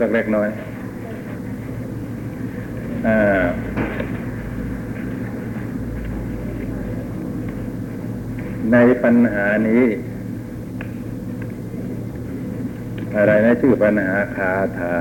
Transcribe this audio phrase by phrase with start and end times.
[0.00, 0.48] เล็กๆน้อย
[3.06, 3.44] อ่า
[8.72, 9.84] ในปัญหานี้
[13.16, 14.92] อะไรนะชื่อปัญหาคาถา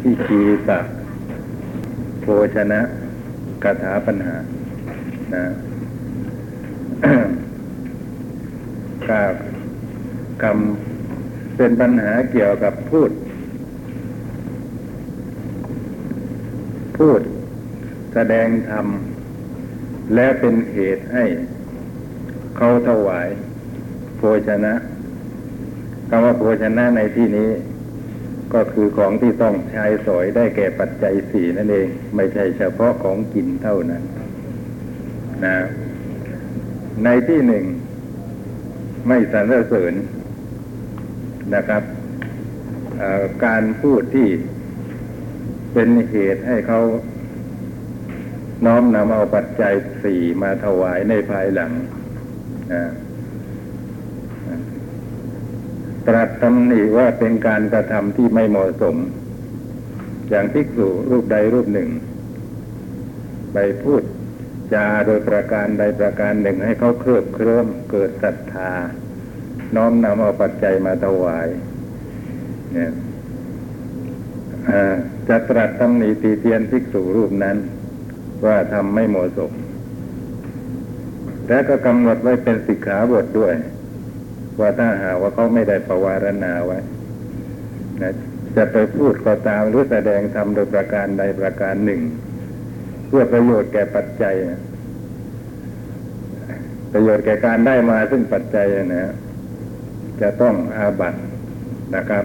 [0.00, 0.80] ที่ชีตะ
[2.20, 2.80] โภชนะ
[3.62, 4.34] คาถาปัญหา
[5.34, 5.44] นะ
[9.08, 9.22] กา
[10.42, 13.10] คำเป็นปัญหาเกี่ยวกับพูด
[16.98, 17.20] พูด
[18.14, 18.86] แสดงธรรม
[20.14, 21.24] และเป็นเหตุให้
[22.56, 23.28] เขาถวาย
[24.16, 24.74] โภชนะ
[26.08, 27.50] คำว่าโภชนะในที่นี้
[28.54, 34.02] ก็คือของที่ต้องใช้สอยได้แก่ปัจจัยสี่นั่นเอง ไม่ใช่เฉพาะของกินเท่านั้น
[35.44, 35.56] นะ
[37.04, 37.64] ในที่หนึ่ง
[39.08, 39.94] ไม่สรรเสริญ
[41.54, 41.82] นะครับ
[43.44, 44.28] การพูดที่
[45.72, 46.80] เป็นเหตุให้เขา
[48.66, 51.72] น้อมนำเอาปัจจัยสี่มาถวายในภายหลัง
[56.06, 58.96] ตรัสตำหนิว่าเป็นการกระทำที่ไม่เหมาะสม
[60.30, 61.88] อย่างภิกษุรูปใดรูปหนึ่ง
[63.52, 64.02] ไปพูด
[64.74, 68.72] จาโดยประการใดประการหนึ่งให้เขาเครือบเครื่มเกิดศรัทธา
[69.76, 71.48] น้อมนำเอาปัจจัยมาถวาย
[72.72, 72.92] เนี่ย
[75.28, 77.56] จะตรัสตำหนิตีเตียนภิกษุรูปนั้น
[78.44, 79.52] ว่าทำไม่เหมาะสม
[81.48, 83.54] และก็กำหนดไว้เป็นสิกขาบทด้วย
[84.60, 86.78] ว่าถ้าหาว่าเขาไม่ได้ประวารณาไว้
[88.02, 88.12] นะ
[88.56, 92.00] จะไปพูดก็ตามหรือแสดงทำโดยประการใดประการหนึ่ง
[93.08, 94.34] เพื่อประโยชน์แก่ปัจจัย
[96.92, 99.14] ประโยชน์แก่การได้มาซึ่งปัจจัยนะ
[100.22, 101.14] จะต้องอาบัต
[101.96, 102.24] นะครับ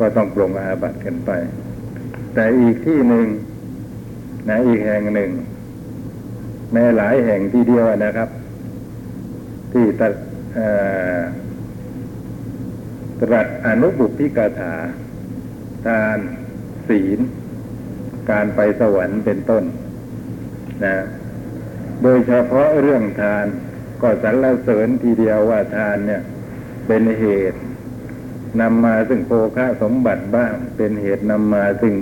[0.00, 1.30] ก็ต้องปรงอาบัตกันไป
[2.34, 3.26] แต่อีกที่หนึ่ง
[4.48, 5.30] นะอีกแห่งหนึ่ง
[6.72, 8.28] แม้หลายแห่งที่เดียวนะครับ
[9.72, 10.12] ที่ตัด
[13.20, 14.74] ตรัสอนุบุพิกาถา
[15.86, 16.18] ทาน
[16.88, 17.18] ศีล
[18.30, 19.64] การไปสวรรค์เป็นต้น
[20.84, 20.96] นะ
[22.02, 23.46] โดยเฉพาะเรื่องทาน
[24.02, 26.22] ก็สรรเสริญทีเดียวว่าทานเนี่ย
[26.86, 27.60] เป็นเหตุ
[28.60, 31.94] นำมาซึ่งโภคะสมบัติบ้าง เป็นเหตุนำมาซึ่ง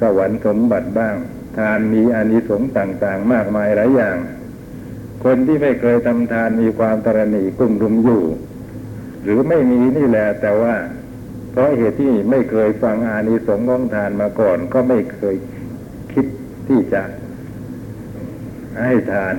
[0.00, 1.16] สวรรค์สมบัติบ้าง
[1.58, 4.16] ทานมีอานิสงส์ต่างๆ มากมายหลายอย่าง
[5.24, 8.22] คนที่ไม่เคยทำทานมีความตรณีกุ้มรุมอยู่
[9.22, 10.76] หรือไม่มีนี่แหละแต่ว่า
[11.50, 15.36] เพราะเหตุที่ไม่เคยฟังอานิสงส์ของทานมาก่อน ก็ไม่เคย
[16.12, 16.26] คิด
[16.68, 17.02] ที่จะ
[18.82, 19.34] ให้ทาน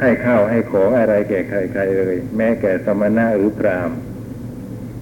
[0.00, 3.90] ให้ข้าวให้ของอะไรแก่ใครๆเลย แม้แก่สมณะหรือพราม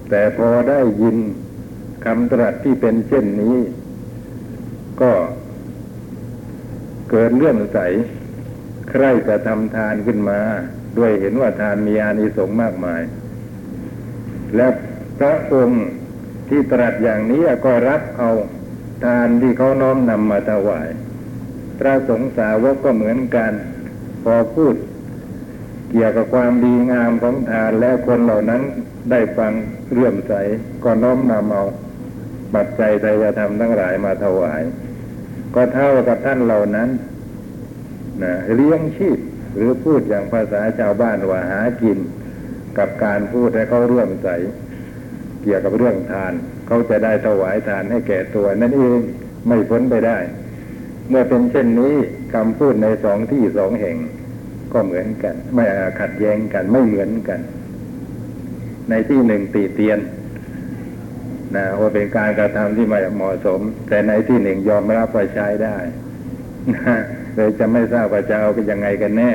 [0.09, 1.17] แต่พอได้ยิน
[2.05, 3.57] คำตรัสที่เป็นเช่นนี้
[5.01, 5.11] ก็
[7.09, 7.79] เกิดเรื่องใส
[8.89, 10.39] ใครจะทำทานขึ้นมา
[10.97, 13.01] ด้วยเห็นว่าทานมีอานิสงส์มากมาย
[14.55, 14.67] และ
[15.19, 15.85] พระองค์
[16.49, 18.29] ที่ตรัสอย่างนี้ก็รับเอา
[19.05, 20.89] ทานที่เขาน้อมนำมาถวาย
[21.79, 23.51] พระสงฆ์สาวกก็เหมือนกัน
[24.23, 24.75] พอพูด
[25.91, 28.61] เกี่ยวกับความดีงามของทานแล้วคนเหล่านั้น
[29.11, 29.51] ได้ฟัง
[29.93, 30.33] เรื่อมใส
[30.83, 31.63] ก็น้อมนำเอา
[32.53, 33.05] ปัจจัยใจ
[33.37, 34.61] ธรรมทั้งหลายมาถวาย
[35.55, 36.89] ก็เท่ากับท่านเหล่านั้น
[38.23, 39.19] นะเลี้ยงชีพ
[39.55, 41.97] หรือพูดอย่างภาษาชาวบ้านว่าหากิน
[42.77, 44.27] กับการพูดให้เขาเรื่อมใส
[45.43, 46.33] เกี่ยวกับเรื่องทาน
[46.67, 48.99] เขาจะได้ถวายทานให้แก่ตัวนั่นเอง
[49.47, 50.17] ไม่พ้นไปได้
[51.09, 51.95] เมื่อเป็นเช่นนี้
[52.33, 53.97] คำพูดในสองที่สองแห่ง
[54.73, 55.63] ก็เหมือนกัน ไม่
[55.99, 57.39] ขัดแย้งกันไม่เหมือนกัน
[58.89, 59.99] ในที่หนึ่งตีเตียน
[61.57, 65.77] นะว่าเป็นการกระทำที่ไม่เหมาะสม แต่ในที่หนึ่งยอมรับว่าใช้ได้
[66.75, 66.97] นะ
[67.35, 69.31] เลยจะไม่ทราบว่าจะเอาเป็นยังไงกันแน่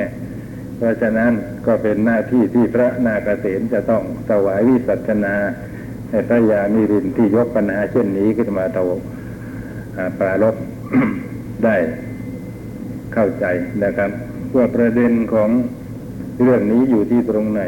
[0.77, 1.31] เพราะฉะนั้น
[1.65, 5.35] ก็เป็นหน้าที่ที่พระนาคเษนจะต้องถวายวิสัชนา
[6.09, 8.83] ให้พระยามิรินที่ยกปัญหาเช่นนี้ขึ้นมาเตา
[10.19, 10.55] ปราลบ
[11.65, 11.75] ได้
[13.13, 13.45] เข้าใจ
[13.83, 14.11] นะครับ
[14.55, 15.49] ว่าประเด็นของ
[16.41, 17.61] เรื่องนี้อยู่ที่ตรงไหน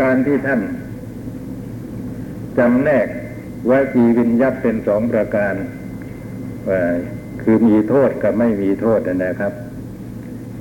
[0.00, 0.60] การที่ท่าน
[2.58, 3.06] จำแนก
[3.70, 5.54] วจีวิญญัตเป็นสองประการ
[7.42, 9.52] คือมีโทษกับไม่มีโทษนะครับ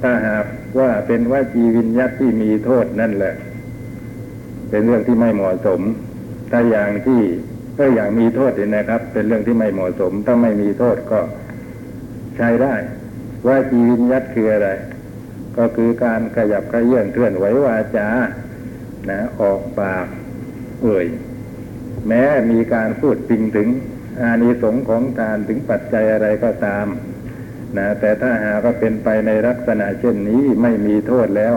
[0.02, 0.46] ถ้าหาก
[0.80, 3.36] ว่าเป็นวจีวิญญัตที่มีโทษนั่นแหละ
[4.70, 5.82] เป็นเรื่องที่ไม่เหมาะสม
[6.52, 7.22] ถ้าอย่างที่
[7.78, 11.20] ถ้าอย่างมีโทษเนี่ยนะครับ เป็นเรื่องที่ไม่เหมาะสม ถ้าไม่มีโทษก็
[12.38, 12.76] ใช้ได้
[13.48, 14.70] ว่าจีวิญญัตคืออะไร
[15.58, 18.08] ก็คือการขยับกระเยื่อนเคลื่อนไหววาจา
[19.10, 20.08] นะออกปาก
[20.84, 21.08] เอ่ย
[22.08, 23.70] แม้มีการพูดจริงถึง
[24.22, 26.86] อานิสงส์ของทานถึงปัจจัยอะไรก็ตาม
[27.78, 31.56] นะแต่ถ้าหากว่าเป็นไปในลักษณะเช่นนี้ไม่มีโทษแล้ว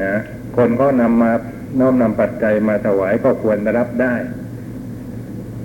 [0.00, 0.14] นะ
[0.56, 1.32] คนก็นำมา
[1.78, 4.14] น้อมนำปัจจัยมาถวายก็ควรรับได้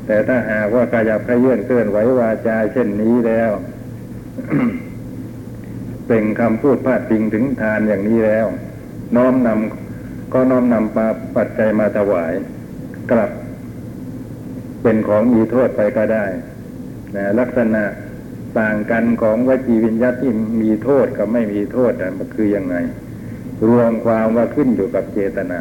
[0.05, 3.51] แต่ถ้าหากว่ากายพระเยื่อนเคลื่อนไหววาจาเช่นนี้แล้ว
[6.07, 8.45] เป็นคำพูดพาดพิงถึงทานอย่างนี้แล้ว
[9.15, 12.33] น้อมนำก็น้อมนำปาปัจจัยมาถวาย
[13.11, 13.31] กลับ
[14.83, 16.25] เป็นของมีโทษไปก็ได้
[17.15, 17.83] นะลักษณะ
[18.59, 20.31] ต่างกันของวจีวิญญาตที่
[20.61, 22.75] มีโทษกับไม่มีโทษนะมันคือยังไง
[23.67, 25.59] รวมความว่าขึ้นอยู่กับเจตนา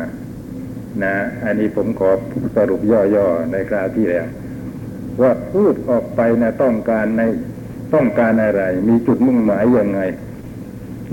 [1.04, 1.14] นะ
[1.44, 2.10] อันนี้ผมขอ
[2.56, 4.26] สรุปย่อๆในคราวที่แล้ว
[5.20, 7.22] ว่าพูดออกไปนะต้องการใน
[7.94, 10.00] ต้องการอะไร มีจุดมุ่งหมายยังไง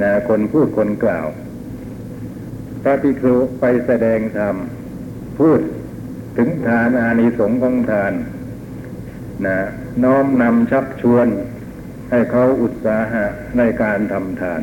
[0.01, 1.27] นะคนพูดคนกล่าว
[2.83, 4.55] พระภิกษุไปแสดงธรรม
[5.39, 5.59] พูด
[6.37, 8.13] ถึงทานอานิสงส์ของทาน
[9.45, 9.57] นะ
[10.03, 11.27] น้อมนำชักชวน
[12.09, 13.25] ให้เขาอุตสาหะ
[13.57, 14.61] ในการทำทาน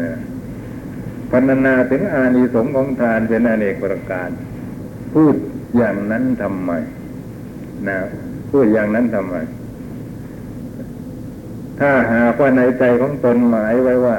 [0.00, 0.10] นะ
[1.30, 4.30] พรรณนาถึงอานิสงส์ของทานเป็นอเนกประการ
[5.14, 5.34] พูด
[5.76, 6.70] อย่างนั้นทำไม
[7.88, 7.98] นะ
[8.50, 9.36] พูดอย่างนั้นทำไม
[11.80, 14.18] ถ้าหากว่าในใจของตนหมายไว้ว่า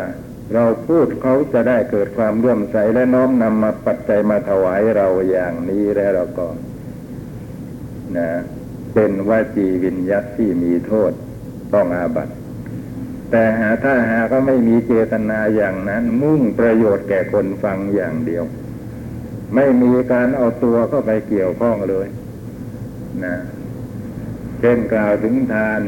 [0.54, 6.48] เราพูดเขาจะได้เกิดความเลื่อมใสและน้อมนำมาปัจจัยมาถวายเราอย่างนี้แล้วเราก็
[8.18, 8.30] นะ
[8.94, 11.12] เป็นวจีวิญญัตที่มีโทษ
[11.74, 12.34] ต้องอาบัติ
[13.32, 18.44] แต่หาถ้าหาก็ไม่มีเจตนาอย่างนั้น มุ่งประโยชน์แก่คนฟังอย่างเดียว
[19.56, 22.08] ไม่มีการเอาตัวเข้าไปเกี่ยวข้องเลย
[23.26, 23.36] นะ
[24.60, 25.82] เช่นกล่าวถึงทาน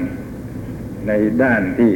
[1.07, 1.11] ใน
[1.41, 1.93] ด้านที่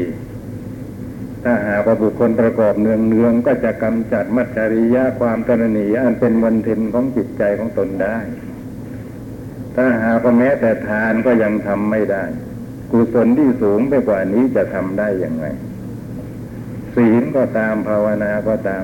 [1.43, 8.17] ถ้าหากว่าบุคคลประกอบเนืองเนืองก็จะกำจัดมัจจริยะความกรณีอันเป็นมนทินของจิตใจของตนได้
[9.75, 12.23] ถ้าหากว่าแม้แต่ทานก็ยังทำไม่ได้
[12.91, 15.45] กุศลที่สูงไปกว่านี้จะทำได้อย่างไง
[16.95, 18.83] ศีลก็ตามภาวนาก็ตาม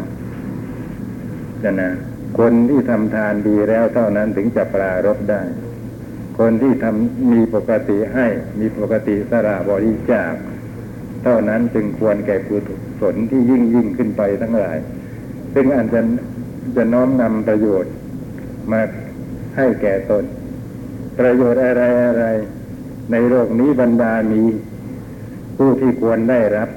[1.64, 1.92] จะนะ
[2.40, 5.42] คนที่ทำทานดีแล้วเท่านั้นถึงจะปรารบได้
[6.40, 8.28] คนที่ทำมีปกติให้
[8.60, 10.34] มีปกติสระบริจาค
[11.28, 12.58] ท่านั้นจึงควรแก่กุ
[13.02, 14.78] ศลที่ยิ่งยิ่งขึ้นไปทั้งหลาย
[15.54, 16.02] ซึ่งอันจะ
[16.76, 17.92] จะน้อมนำประโยชน์
[18.72, 18.82] มา
[19.58, 20.24] ให้แก่ตน
[21.20, 22.26] ประโยชน์อะไรอะไร
[23.12, 24.44] ในโลกนี้บรรดามี
[25.58, 26.70] ผู้ที่ควรได้รับ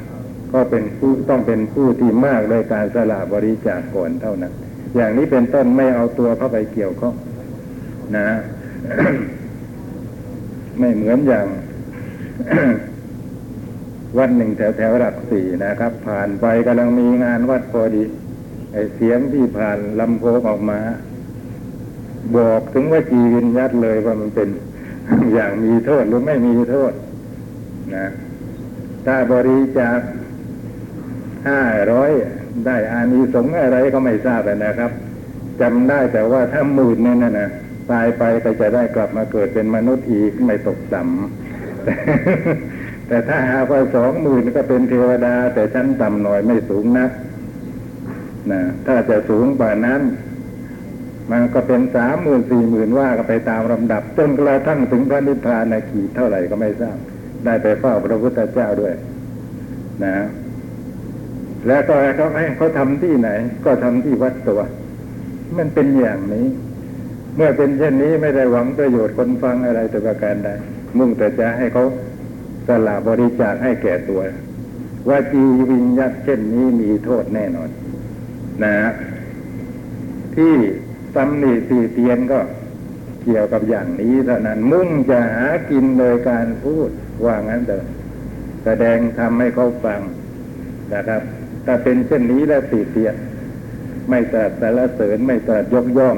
[0.52, 4.52] ก็เป็นผู้ต้องเป็นผู้ที่มากโดยการสละบริจาคก่อนเท่านั้น
[4.96, 7.14] อย่างนี้เป็นต้นไม่เอาตัวเข้าไปเกี่ยวข้อง
[8.16, 8.28] นะ
[10.78, 11.46] ไม่เหมือนอย่าง
[14.18, 18.04] วันหนึ่งแถวแถวหลักสี่นะครับ ผ่านไปกำลังมีงานวัดพอดี
[18.72, 20.80] ไอเสียงที่ผ่านลำโพงออกมา
[22.36, 24.48] บอกถึงว่าจีวินยัดเลยว่ามันเป็น
[25.34, 26.92] อย่างมีโทษหรือไม่มีโทษ
[27.96, 28.06] นะ
[29.06, 29.98] ถ้าบริจาค
[31.48, 31.62] ห้า
[31.92, 32.10] ร้อย
[32.66, 34.90] ได้อานิสงส์อะไรก็ไม่ทราบนะครับ
[35.60, 37.48] จำได้แต่ว่าถ้าหมื่นเนี่ยนะนะ
[37.90, 41.10] ตายไปก็จะได้กลับมาเกิดเป็นมนุษย์อีกไม่ตกต่ำ
[43.10, 47.10] แต่ถ้าหากว่าสองหมื่นก็เป็นเทวดา แต่ชั้นต่ำหน่อยไม่สูงนัก
[48.52, 50.00] นะถ้าจะสูงกว่านั้น
[51.32, 56.98] มันก็เป็นสามหมื่นสี่หมื่นว่าก็ไปตามลำดับ จนกระทั่งถึงพระนิพพานนะกี่เท่าไหร่ก็ไม่ทราบ
[57.44, 58.94] ได้ไปเฝ้าพระพุทธเจ้าด้วย
[60.04, 60.14] นะ
[61.66, 63.30] แล้วก็เขาให้เขาทำที่ไหน
[63.64, 64.60] ก็ทำที่วัดตัว
[65.58, 66.46] มันเป็นอย่างนี้
[67.36, 70.50] เมื่อเป็นเช่นนี้ไม่ได้หวังประโยชน์คนฟังอะไรแต่ประการใด
[70.98, 71.84] มุ่งแต่จะให้เขา
[72.68, 74.22] สละบริจาคให้แก่ตัว
[75.08, 77.70] ว่าจีวิญญาตเช่นนี้มีโทษแน่นอน
[78.64, 78.74] นะ
[80.36, 80.54] ที่
[81.16, 82.40] ตำหนิตีเตียนก็
[83.24, 86.88] เกี่ยวกับอย่างนี้เท่านั้น มุ่งจะหากินโดยการพูด
[87.24, 87.84] ว่างั้นเถอะ
[88.64, 90.00] แสดงทำให้เขาฟัง
[90.94, 91.22] นะครับ
[91.64, 93.14] ถ้าเป็นเช่นนี้แล้วตีเตียน
[94.08, 96.16] ไม่ตรัสสรรเสริญไม่ตรัสยกย่อง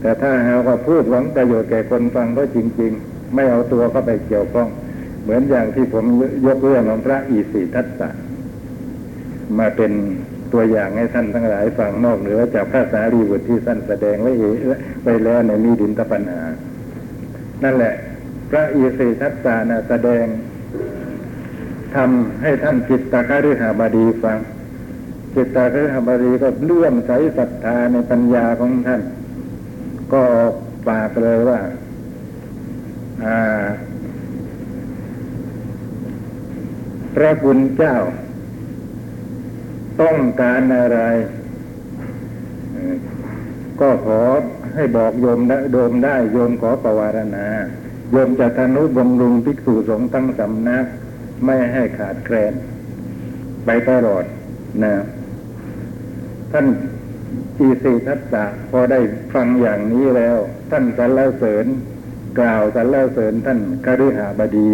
[0.00, 4.68] แต่ถ้าหาว่าพูดหวังประโยชน์แก่คนฟังก็จริง ๆ ไม่เอาตัวเข้าไปเกี่ยวข้อง
[5.24, 6.04] เหมือนอย่างที่ผม
[6.46, 8.10] ยกเรื่องของพระอีสีทัตตะ
[9.58, 9.92] มาเป็น
[10.52, 14.56] ตัวอย่างให้ท่านทั้งหลายฟังนอกเหนือจากพระสารีบุตรที่ท่านแสดงไว้เอง
[15.04, 16.42] ไปแล้วในมีดินตปัญหา
[17.64, 17.94] นั่นแหละ
[18.50, 20.26] พระอีสีทัตตานะแสดง
[21.94, 24.38] ทำให้ท่านจิตตคฤหาบดีฟัง
[25.34, 29.02] จิตตคฤหาบดีก็เลื่อมใสศรัทธาในปัญญาของท่าน
[30.12, 30.22] ก็
[30.88, 31.60] ปากเลยว่า
[37.14, 37.96] พระคุณเจ้า
[40.00, 41.00] ต้องการอะไร
[43.80, 44.20] ก็ขอ
[44.74, 45.40] ให้บอกโยม
[45.72, 47.46] โดมได้โยมขอประวารณา
[48.12, 50.84] โยมจะทนุบำรุงภิกษุสงฆ์ตั้งสำนัก
[51.44, 52.52] ไม่ให้ขาดแคลน
[53.64, 54.24] ไปตลอด
[54.82, 54.94] นะ
[56.52, 56.66] ท่าน
[57.58, 59.00] อีสีทัตตะพอได้
[59.34, 60.36] ฟังอย่างนี้แล้ว
[60.70, 61.66] ท่านสรรเสริญ
[62.38, 64.70] กล่าวสรรเสริญท่านคฤหบดี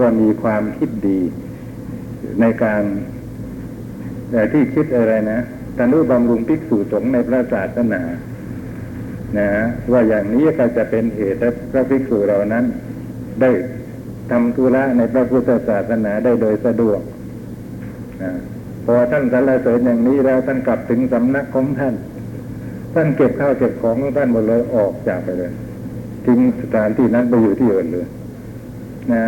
[0.00, 1.20] ว่ามีความคิดดี
[2.40, 2.82] ในการ
[4.30, 5.40] แต่ที่คิดอะไรนะ
[5.78, 8.02] ทนุบำรุงภิกษุสงฆ์ในพระศาสนา
[9.38, 9.48] นะ
[9.92, 12.64] ว่าอย่างนี้ก็จะเป็นเหตุให้พระภิกษุเหล่านั้น
[13.40, 13.50] ได้
[14.30, 17.00] ทำธุระในพระพุทธศาสนาได้โดยสะดวก
[18.22, 18.32] นะ
[18.86, 21.94] พอท่านสรรเสริญอย่างนี้แล้วท่านกลับถึงสำนักของท่าน
[22.94, 25.52] ท่านเก็บข้าวเก็บของของท่านหมดเลยออกจากไปเลย
[26.24, 28.06] ทิ้งสถานที่นั้นไปอยู่ที่อื่นเลย
[29.12, 29.24] นะ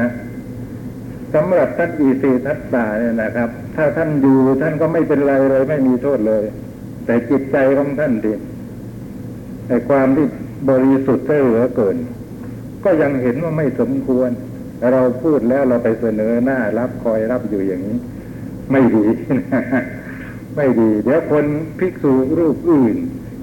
[1.36, 6.44] สำหรับท่านอีสีทัตตาเนี่ยนะครับ ถ้าท่านอยู่ท่านก็ไม่เป็นไรเลยไม่มีโทษเลย
[7.06, 8.32] แต่จิตใจของท่านดิ
[9.68, 10.26] ไอความที่
[10.70, 11.96] บริสุทธิ์เหลือเกิน
[12.84, 14.30] ก็ยังเห็นว่าไม่สมควร
[14.92, 17.98] เราพูดแล้วเราไปเสนอหน้ารับคอยรับอยู่อย่างนี้
[18.72, 19.06] ไม่ดี
[20.56, 21.44] ไม่ดี เดี๋ยวคน
[21.78, 22.96] ภิกษุรูปอื่น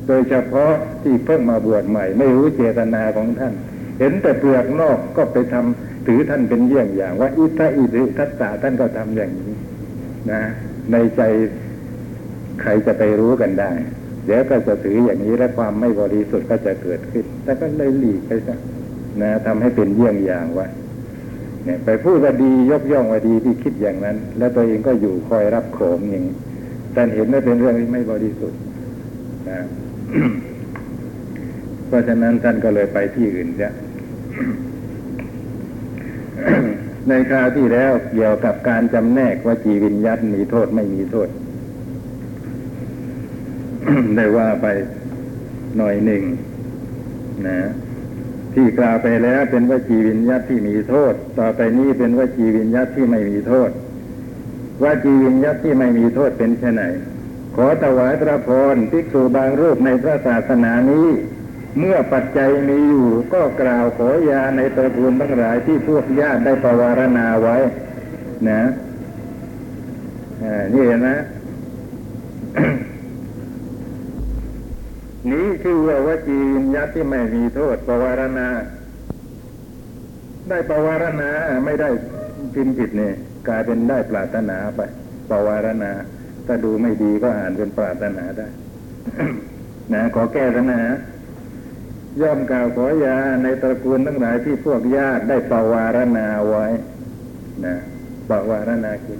[0.07, 0.71] โดยเฉพาะ
[1.03, 3.53] ที่เพิ่งมาบวชใหม่ ไม่รู้เจตนาของท่าน
[3.99, 9.53] เห็นแต่เปลือกนอกก็ไปทำ ถือท่านเป็นเยี่ยงอย่าง ว่าอิทะอิริทัตตาท่านก็ทำอย่างนี้
[10.31, 10.41] นะ
[10.91, 11.21] ในใจ
[12.61, 13.71] ใครจะไปรู้กันได้
[14.25, 18.57] เดี๋ยวก็จะถืออย่างนี้และความไม่บริสุทธิ์ก็จะเกิดขึ้นแต่ก็เลยหลีกไปซะ
[19.21, 20.67] นะทำให้เป็นเยี่ยงอย่างไว้
[21.65, 26.35] เนี่ยไปพูดว่าดียกย่องว่าดีที่คิดอย่างนั้น แล้วตัวเองก็อยู่คอยรับโขมอย่างนี้
[26.93, 28.59] แต่เห็นว่าเป็นเรื่องที่ไม่บริสุทธิ์
[29.49, 29.59] นะ
[31.87, 33.71] เพราะฉะนั้นท่านก็เลยไปที่อื่นเสีย
[37.09, 41.29] ในคราวที่แล้วเกี่ยวกับการจำแนกว่าจีวิญญัตมีโทษไม่มีโทษ
[44.15, 44.67] ได้ว่าไป
[45.77, 46.23] หน่อยหนึ่ง
[47.47, 47.59] นะ
[48.53, 53.69] ที่กล่าวไปแล้วเป็นวจีวิญญัตที่มีโทษ ต่อไปนี้เป็นวจีวิญญัตที่ไม่มีโทษ
[54.83, 56.83] วจีวิญญัตที่ไม่มีโทษเป็นเช่นไหน
[57.55, 61.07] ขอถวายพระพรภิกษุบางรูปในพระศาสนานี้
[61.79, 67.57] เมื่อปัจจัยมีอยู่ก็กล่าวขอยาในตระกูลทั้งหลายที่พวกญาติได้ประวารณาไว้
[68.49, 68.61] นะ
[70.73, 71.07] นี่นไห
[75.31, 78.47] นี้ชื่อว่าวจีวิญญัตที่ไม่มีโทษประวารณา
[80.49, 81.29] ได้ประวารณา
[81.65, 81.89] ไม่ได้
[82.53, 83.15] พิมพ์ผิดเนี่ย
[83.47, 84.81] กลายเป็นได้ปรารถนาไป
[85.29, 85.91] ประวารณา
[86.45, 88.47] ถ้าดูไม่ดีก็อ่านเป็นปรารถนาได้
[89.93, 90.81] นะขอแก้ซะนะ
[92.21, 96.65] ย่อมกล่าวขอยาในตระกูลทั้งหลายที่พวกญาติได้ปวารณาไว้
[97.65, 97.75] นะ
[98.29, 99.19] ปวารณาคือ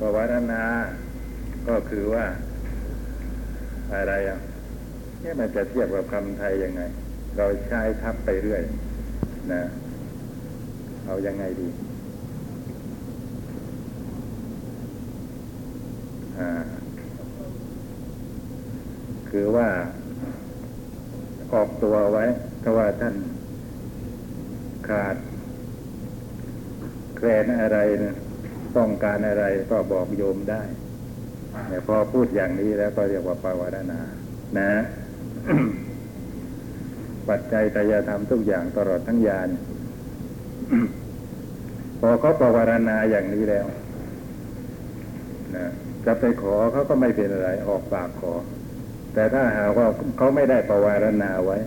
[0.00, 0.62] ปวารณา
[1.68, 2.26] ก็คือว่า
[3.92, 4.38] อะไรอะ
[5.22, 6.82] นี่มันจะเทียบกับคำไทยยังไง
[7.36, 8.62] เราใช้ทับไปเรื่อย
[9.52, 9.62] นะ
[11.04, 11.68] เอายังไงดี
[16.38, 16.50] อ่า
[19.30, 19.68] คือว่า
[21.52, 22.24] ออกตัวไว้
[22.62, 23.14] ถ้าว่าท่าน
[24.88, 25.16] ขาด
[27.16, 28.16] แคลนอะไรนะ
[28.76, 30.62] ต้องการอะไรก็บอกโยมได้
[31.68, 34.00] แต่พอพูดอย่างนี้แล้วก็เรียกว่าปาวารณา
[34.58, 34.70] นะ
[37.28, 39.48] ปัจจัยตยธรรมทุกอย่างตลอดทั้งยาน
[42.00, 43.66] พอเขาปาวารณาอย่างนี้แล้ว
[45.56, 45.66] นะ
[46.04, 48.32] จะไปขอเขาก็ไม่เป็นอะไร ออกปากขอ
[49.14, 51.58] แต่ถ้าหากว่าเขาไม่ได้ประวารณาไว้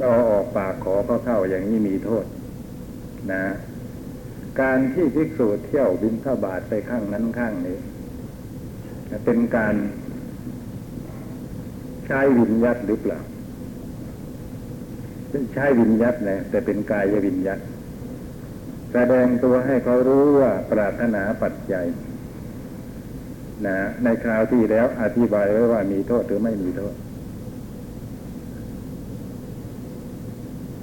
[0.00, 2.24] เอาออกปากขอเขาเข้าอย่างนี้มีโทษ
[3.32, 3.44] นะ
[4.60, 7.76] การที่ภิกษุเที่ยวบินทบาทไปข้างนั้นข้างนี้
[9.24, 9.74] เป็นการ
[12.06, 13.20] ใช้วิญญัตหรือเปล่า
[15.54, 17.58] ใช้วิญญัตนะแต่เป็นกายวิญญัต
[18.92, 21.86] แสดงตัวให้เขารู้ว่าปรารถนาปัจจัย
[23.66, 26.94] นะในคราวที่แล้วอธิบายไว้ว่ามีโทษหรือไม่มีโทษ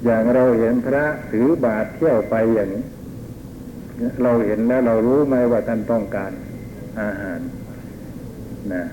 [0.04, 2.84] อย่างเราเห็นพระถือบาทเที่ยวไปอย่างนี้
[4.22, 6.32] เราเห็นแล้วเรารู้ไหมว่าท่านต้องการ
[7.00, 7.40] อาหาร
[8.74, 8.84] นะ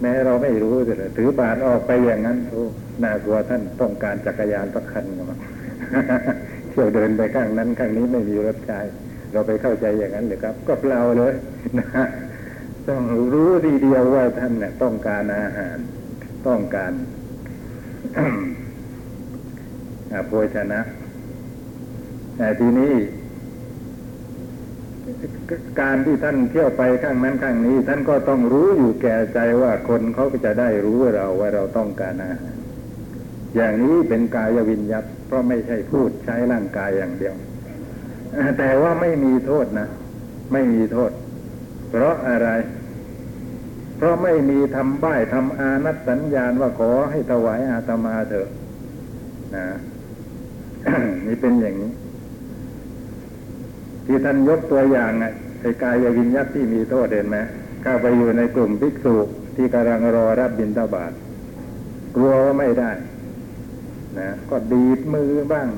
[0.00, 2.64] แม้เราไม่รู้แต่ถือบาทออกไปอย่างนั้นโอ้
[3.02, 5.36] น่ากลัวท่านต้องการจักรยานสักคันกันมา
[6.70, 8.80] เที่ยวเดินไปข้างนั้นข้างนี้ไม่มีรถใช้
[9.32, 11.32] เราไปเข้าใจอย่างนั้นเลยครับ ก็เปล่าเลย
[11.78, 11.86] นะ
[12.88, 15.76] ต้องรู้ทีเดียวว่าท่านเนี่ยต้องการอาหาร
[16.46, 16.92] ต้องการ
[20.26, 20.80] โภชนะ
[22.36, 22.94] แต่ทีนี้
[25.80, 32.56] การที่ท่านเที่ยวไปข้างนั้นข้างนี้ ท่านก็ต้องรู้อยู่แก่ใจว่าคนเขาก็จะได้รู้เราว่าเราต้องการอาหาร
[33.56, 37.34] อย่างนี้เป็นกายวิญญัตเพราะไม่ใช่พูดใช้ร่างกายอย่างเดียว
[38.58, 39.88] แต่ว่าไม่มีโทษนะ
[40.52, 41.10] ไม่มีโทษ
[41.90, 42.48] เพราะอะไร
[43.96, 48.48] เพราะไม่มีทำบ้ายทำอานัตสัญญาณว่าขอให้ถวายอาตมาเถอะ
[49.56, 49.66] นะ
[51.26, 51.92] นี่เป็นอย่างนี้
[54.06, 55.26] ที่ท่านยกตัวอย่างไง
[55.60, 57.38] ไอ้กายวิญญัตที่มีโทษเห็นไหม
[57.82, 59.16] เข้าไปอยู่ในกลุ่มภิกษุ
[59.56, 61.12] ที่กำลังรอรับบิณฑบาต
[62.14, 62.90] กลัวว่าไม่ได้
[64.18, 65.68] นะ ก็ดีดมือบ้าง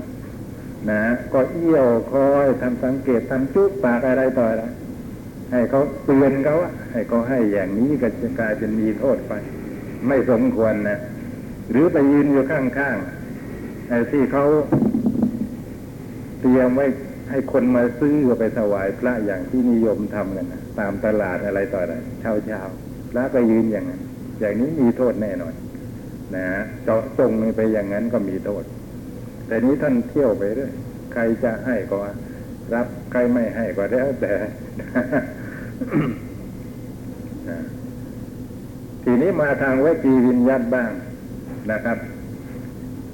[0.90, 4.64] นะ ก็เอี้ยวคอยทำสังเกตทำจุ๊บปากอะไรต่ออะไร
[5.50, 9.32] ให้เขาเตือนเขาอะให้เขาให้อย่างนี้ก็จะกลายเป็นมีโทษไป
[10.06, 10.98] ไม่สมควรนะ
[11.70, 14.44] หรือไปยืนอยู่ข้างๆไอ้ที่เขา
[16.40, 16.86] เตรียมไว้
[17.30, 24.00] ให้คนมาซื้อไปถวายพระอย่างที่นิยมทำกันนะตามตลาดอะไรต่ออะไรเช้าเช้าๆแล้วไปยืนอย่างนั้น
[24.40, 25.54] อย่างนี้มีโทษแน่นอน
[26.36, 26.46] นะ
[26.84, 28.64] เจาะจงไปอย่างนั้นก็มีโทษ
[29.52, 30.72] แต่นี้ท่านเที่ยวไปเรื่อย
[31.12, 31.98] ใครจะให้ก็
[32.74, 34.34] รับใครไม่ให้ก็แล้วแต่
[39.04, 40.90] ทีนี้มาทางวจีวิญญัตบ้าง
[41.72, 41.98] นะครับ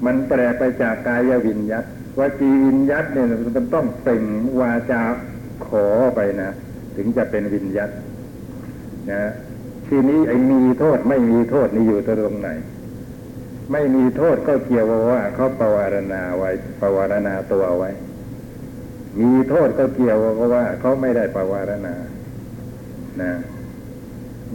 [0.05, 1.83] มันแปลไปจากกายวิญญัต
[2.19, 3.25] วจีวิญญัตเนี่ย
[3.57, 4.23] มันต้องเปล่ง
[4.59, 5.01] วาจา
[5.67, 6.49] ขอไปนะ
[6.95, 7.89] ถึงจะเป็นวิญญัต
[9.11, 9.31] นะ
[9.87, 12.49] ทีนี้ไอ้มีโทษไม่มีโทษนี่อยู่ตรงไหน
[13.71, 16.49] ไม่มีโทษก็เกี่ยวว่าเขาปวารณาไว้
[16.81, 17.91] ปวารณาตัวไว้
[19.19, 20.17] มีโทษก็เกี่ยว
[20.53, 21.95] ว่าเขาไม่ได้ปวารณา
[23.21, 23.33] นะ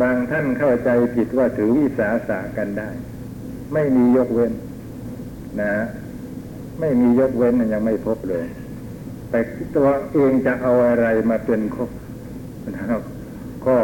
[0.01, 2.91] บางท่านเข้าใจผิดว่าถือวิสาสะกันได้
[3.73, 4.53] ไม่มียกเว้น
[5.63, 5.75] นะ
[6.81, 8.47] ไม่มียกเว้นยังไม่พบเลย
[9.31, 9.41] แต่
[9.77, 11.87] ตัวเองจะเอาอะไรมาเป็นข้อ
[12.77, 13.03] นะครับ
[13.67, 13.77] ก็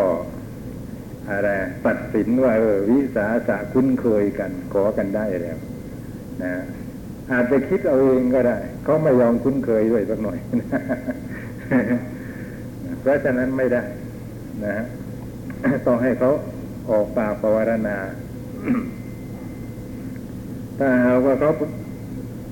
[1.31, 1.49] อะไร
[1.87, 5.59] ตัดสินว่าเออวิสาสะคุ้นเคยกัน ขอกันได้แล้ว
[6.43, 6.53] นะ
[7.33, 10.39] อาจจะคิดเอาเองก็ได้เขาไม่ยอมคุ้นเคยด้วยสักหน่อย
[13.01, 13.83] เพราะฉะนั้นไม่ได้
[14.65, 14.77] นะ
[15.87, 16.31] ต้องให้เขา
[16.91, 17.97] ออกปากปวารณา
[20.79, 21.53] ถ้าหากว่าเขา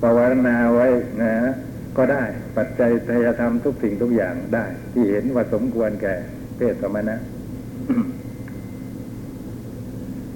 [0.02, 0.86] ปวารณาไว้
[1.22, 1.52] นะฮะ
[1.96, 2.22] ก็ได้
[2.56, 6.14] ปัจจัยทายธรรมทุกสิ่งทุกอย่างได้ ที่เห็นว่าสมควรแก่
[6.56, 7.16] เพศสมณะ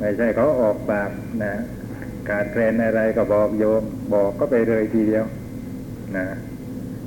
[0.03, 1.11] ไม่ใช่เขาออกปาก
[1.43, 1.55] นะ
[2.29, 3.83] ขาดแคลนอะไรก็บอกโยม
[4.15, 5.25] บอกก็ไปเลยทีเดียว
[6.17, 6.27] นะ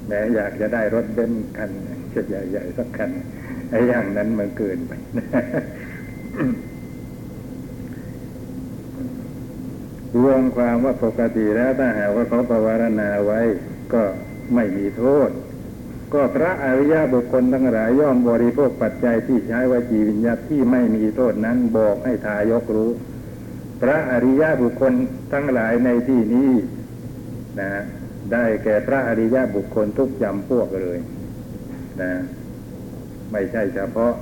[0.08, 1.71] แม้อยากจะได้รถเบ้นคัน
[2.13, 3.10] จะใหญ่ๆสักคัน
[3.69, 4.91] ไอ้อย่างนั้นมันเกินไป
[10.21, 13.41] รวมความว่าปกติแล้วถ้าหากว่าเขาประวารณาไว้
[13.93, 14.03] ก็
[14.53, 15.29] ไม่มีโทษ
[16.15, 22.91] ก็พระอริยบุคคลทั้งหลายย่อมบริโภคปัจจัยที่ใช้วจีวิญญาตที่ไม่มีโทษนั้นบอกให้ทายกรู้
[23.82, 24.93] พระอริยบุคคล
[25.34, 26.51] ทั้งหลายในที่นี้
[27.60, 27.69] นะ
[28.32, 30.99] ได้แก่พระอริยบุคคลทุกจำพวกเลย
[32.01, 32.12] นะ
[33.32, 34.13] ไม่ใช่เฉพาะ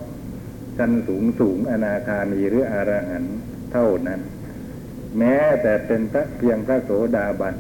[0.77, 3.37] ชั้นสูงสูงอนาคามีหรืออรหันต์
[3.71, 4.19] เท่านั้น
[5.17, 7.55] แม้แต่เป็นพระเพียงพระโสดาบัน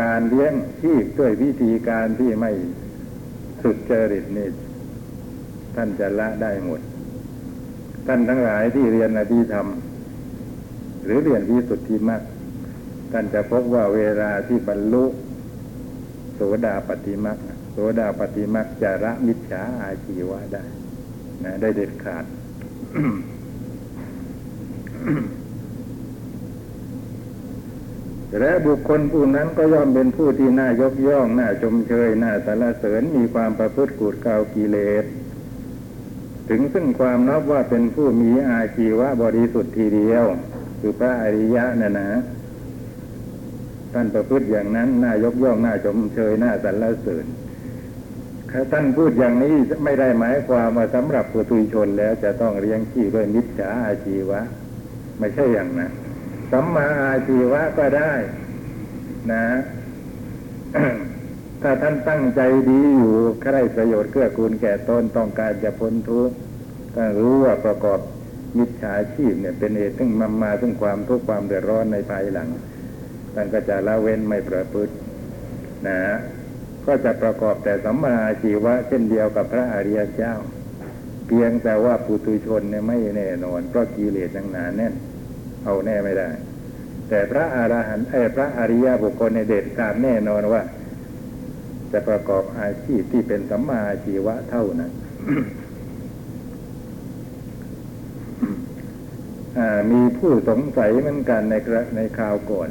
[0.00, 2.52] การเลี้ยงชีพด้วยวิธีการที่ไม่
[3.64, 4.48] สุดเจริตนี่
[5.74, 6.80] ท่านจะละได้หมด
[8.06, 9.66] ท่านทั้งหลายที่เรียนอภิธรรม
[11.04, 12.22] หรือเรียนวิสุทธิมรรค
[13.12, 15.04] ท่านจะพบว่าเวลาที่บรรลุ
[16.34, 17.38] โสดาปฏิมรรค
[17.72, 20.64] โสดาปฏิมรรคจะละมิจฉาอาชีวะได้
[21.44, 22.24] นะ ได้เด็ดขาด
[28.38, 35.04] และบุคคลผู้นั้นก็ย่อมเป็นผู้ที่น่ายกย่อง น่าชมเชย น่าสรรเสริญมีความประพฤติกูดเกากิเลส
[36.48, 40.24] ถึงซึ่งความนับว่าเป็นผู้มีอาชีวะบริสุทธิ์ทีเดียว
[40.80, 42.08] คือพระอริยะนะนะ
[43.92, 47.26] ท่านประพฤติอย่างนั้น น่ายกย่อง น่าชมเชย น่าสรรเสริญ
[48.50, 54.40] ถ้าท่านพูดอย่างนี้ไม่ได้หมายความว่าสำหรับผู้ทุชนแล้วจะต้องเลี้ยงชีพด้วยมิจฉาอาชีวะ
[55.18, 55.92] ไม่ใช่อย่างนั้น
[56.54, 58.12] สัมมาอาชีวะก็ได้
[59.32, 59.46] นะ
[61.62, 62.40] ถ้าท่านตั้งใจ
[62.70, 66.34] ดีอยู่ใครประโยชน์เกื้อกูลแก่ตนต้องการจะพ้นทุกข์
[66.94, 68.00] ถ้ารู้ว่าประกอบ
[68.58, 72.48] มิจฉาชีพเนี่ยเป็นเหตุซึ่งมามาซึ่งความทุกข์ความเดือดร้อนในภายหลัง
[73.34, 74.94] ท่านก็จะละเว้นไม่ประพฤติ
[75.86, 75.98] นะ
[76.86, 80.34] ก็จะประกอบแต่สัมมาอาชีวะเช่นเดียวกับพระอริยเจ้า
[81.26, 84.94] เพียงแต่ว่าปุถุชนเนี่ยไม่แน่นอนเพราะกิเลสยังหนาแน่น
[85.64, 86.28] เอาแน่ไม่ได้
[87.08, 90.62] แต่พระอรหันต์ไอ้พระอริยบุคคลในเด็ดขาดแน่นอนว่า
[91.92, 94.92] จะประกอบอาชีพที่เป็นสัมมาอาชีวะเท่านั้น
[99.92, 101.54] มีผู้สงสัยเหมือนกันใน
[101.96, 102.68] ในคราวก่อน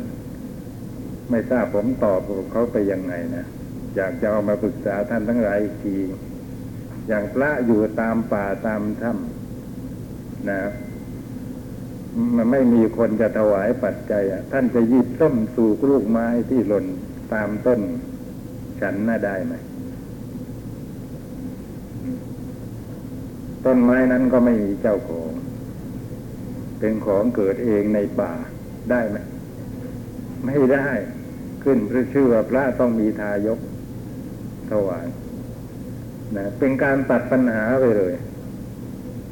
[1.30, 2.20] ไม่ทราบผมตอบ
[2.52, 3.46] เขาไปยังไงนะ
[3.96, 5.96] อยากจะเอามาปรึกษาท่านทั้งหลายอีกที
[7.08, 10.60] อย่างพระอยู่ตามป่าตามถ้ำนะ
[12.52, 16.86] ไม่มีคนจะถวายปัจจัยอะท่านจะยิบส้มสู่ลูกไม้ที่หล่น
[17.34, 17.80] ตามต้น
[18.82, 19.54] ฉันน่าได้ไหม
[23.66, 25.32] ต้นไม้นั้นก็ไม่มีเจ้าของ
[26.80, 28.34] เป็นของเกิดเองในป่า
[28.92, 29.18] ได้ไหม
[30.46, 30.90] ไม่ได้
[31.64, 33.60] ขึ้นพระชื่อว่าพระต้องมีทายก
[34.72, 35.08] ถวาย
[36.36, 38.14] นะเป็นการตัดปัญหาไปเลย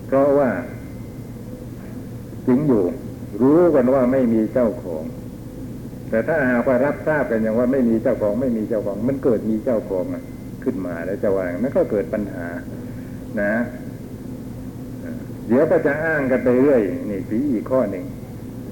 [0.06, 0.50] เพราะว่า
[2.48, 2.84] จิงอยู่
[3.42, 5.04] รู้กันว่าไม่มีเจ้าของ
[6.10, 10.06] แต่ถ้าหากว่ารับทราบกันอย่างว่าไม่มีเจ้าของไม่มีเจ้าของ มันเกิดมีเจ้าของ
[10.64, 12.46] ขึ้นมาแล้วจะวางมันก็เกิดปัญหา
[13.42, 13.54] นะ
[15.48, 18.06] เดี๋ยวก็จะอ้างกันไปเรื่อยนี่สีอีกข้อหนึ่ง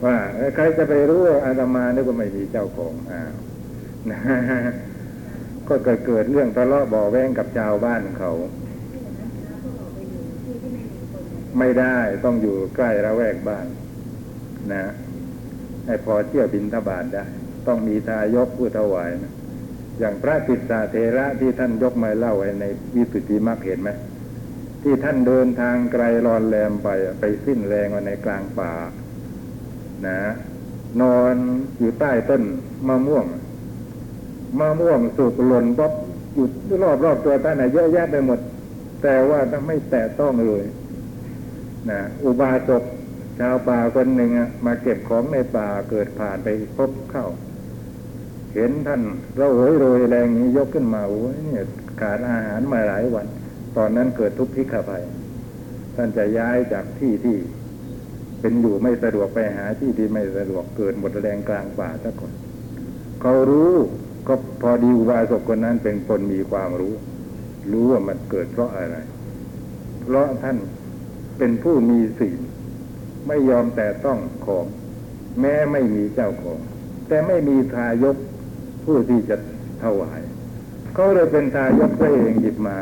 [0.05, 0.15] ว่า
[0.55, 3.33] ใครจะไปรู้อาตมาเนี่ยก็ไม่มีเจ้าของอ้าว
[4.11, 4.19] นะ
[5.67, 8.31] ก็เกิดเกิดเรื่องทะเลาะเบ่อแว้งกับชาวบ้านเขา
[11.57, 13.67] ไม่ได้ต้องอยู่ใกล้ระแวกบ้าน
[14.73, 14.83] นะ
[15.85, 17.25] ให้พอเที่ยวบินทบาทได้
[17.67, 19.33] ต้องมีทายกผู้ถวายนะ
[19.99, 23.89] อย่างพระติสาเทระที่ท่านยกมาเล่าไว้ในวิสุทธิมรรคเห็นไหม
[24.83, 26.87] ที่ท่านเดินทางไกลรอนแรมไป
[27.19, 28.71] ไปสิ้นแรงไว้ในกลางป่า
[30.07, 30.19] นะ
[31.01, 31.33] นอน
[31.79, 32.43] อยู่ใต้ต้น
[32.87, 33.25] มะม่วง
[34.59, 35.93] มะม่วงสุกหล่นป๊อบ
[36.33, 36.47] อยู่
[36.83, 38.39] รอบรอบตัวท่านน่ะเยอะแยะไปหมด
[39.03, 40.63] แต่ว่าท่านไม่แตะต้องเลย
[41.89, 42.83] นะอุบาสก
[43.39, 44.31] ชาวป่าคนหนึ่ง
[44.65, 47.25] มาเก็บของในป่าเกิดผ่านไปพบเข้า
[48.53, 49.01] เห็นท่าน
[49.37, 51.65] เราโหยโรยแรงนี้ยกขึ้นมาโอ้ยเนี่ย
[52.01, 53.27] ขาดอาหารมาหลายวัน
[53.77, 55.03] ตอนนั้นเกิดทุกข์พิฆภัย
[55.95, 57.37] ท่านจะย้ายจากที่ที่
[58.41, 62.33] เป็นอยู่ไม่สะดวกไปหาที่ที่ไม่สะดวกเกิดหมดแรงกลางป่าซะก่อน
[63.21, 63.73] เขารู้
[64.27, 66.93] ก็พอดีอุบาสกคนนั้นเป็นคนมีความรู้
[67.71, 68.97] รู้ว่ามันเกิดเพราะอะไร
[70.01, 70.57] เพราะท่าน
[71.39, 72.39] เป็นผู้มีศีล
[73.27, 74.65] ไม่ยอมแต่ต้องของ
[75.41, 76.59] แม้ไม่มีเจ้าของ
[77.07, 78.17] แต่ไม่มีทายก
[78.85, 79.35] ผู้ที่จะ
[79.83, 80.19] ถวาย
[80.93, 82.77] เขาเลยเป็นทายกพระเองหยิบมา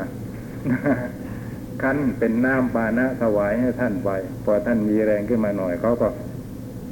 [1.81, 4.09] คั้นเป็นน้ำปานะถวายให้ท่านไป
[4.43, 6.07] พอท่านมีแรงขึ้นมาหน่อยเขาก็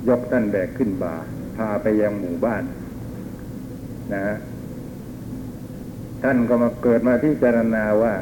[0.09, 1.15] ยกท่านแบกขึ้นบ่า
[1.57, 2.63] พาไปยังหมู่บ้าน
[4.13, 4.37] นะฮะ
[6.23, 8.13] ท่านก็มาเกิดมาที่จารณาว่า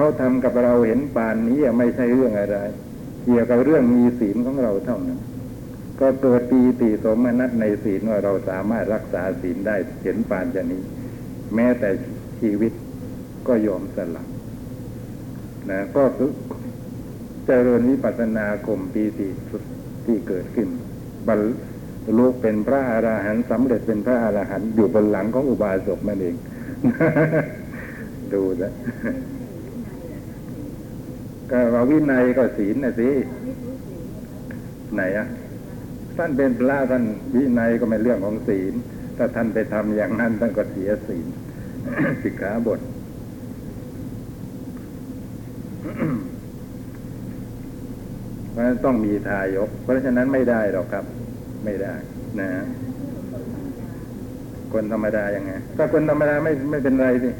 [0.00, 2.58] เขาทำกับเราเห็นปานนี้ไม่ใช่เรื่องอะไร
[3.24, 5.20] เกี่ยวกับเรื่องมีศีลของเราเท่านั้น
[6.00, 10.82] ก็เกิดปีติสมนัตในศีลว่าเราสามารถรักษาศีลได้เห็นปานจะนี้
[11.54, 11.88] แม้แต่
[12.40, 12.72] ชีวิต
[13.48, 14.24] ก็ยอมสละ
[15.70, 16.30] นะก็คือ
[17.46, 19.28] เจริญวิปัสสนาคมปีติ
[20.04, 20.68] ที่เกิดขึ้น
[21.28, 21.40] บรร
[22.18, 26.36] ลุเป็นพระอราหันต์สำเร็จเป็นพระอราหันต์อยู่บนหลังของอุบาสกนั่นเอง
[28.32, 28.72] ดูนะ
[31.50, 33.10] ก็ว่าวินัยก็ศีลนะสิ
[34.94, 35.26] ไหนอะ
[36.16, 38.74] ท่านเป็นพระท่านวินัยก็ไม่เรื่องของศีล
[39.16, 41.26] ถ้าท่านไปทำอย่างนั้นท่านก็เสียศีล
[42.22, 42.80] สิกขาบท
[48.50, 51.04] เพราะฉะนั้นต้องมีทายก เพราะฉะนั้นไม่ได้หรอกครับ
[51.64, 51.94] ไม่ได้
[52.40, 52.48] นะ
[54.72, 57.30] คนธรรมดายังไงถ้าคนธรรมดาไม่ไม่เป็นไรสิ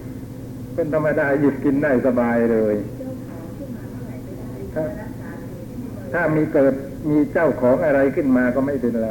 [0.76, 2.74] คนธรรมดาหยิบกินได้สบายเลย
[4.78, 4.84] ถ้า
[6.12, 6.74] ถ้ามีเกิด
[7.10, 9.10] มีเจ้าของอะไรขึ้นมาก็ไม่เป็นไร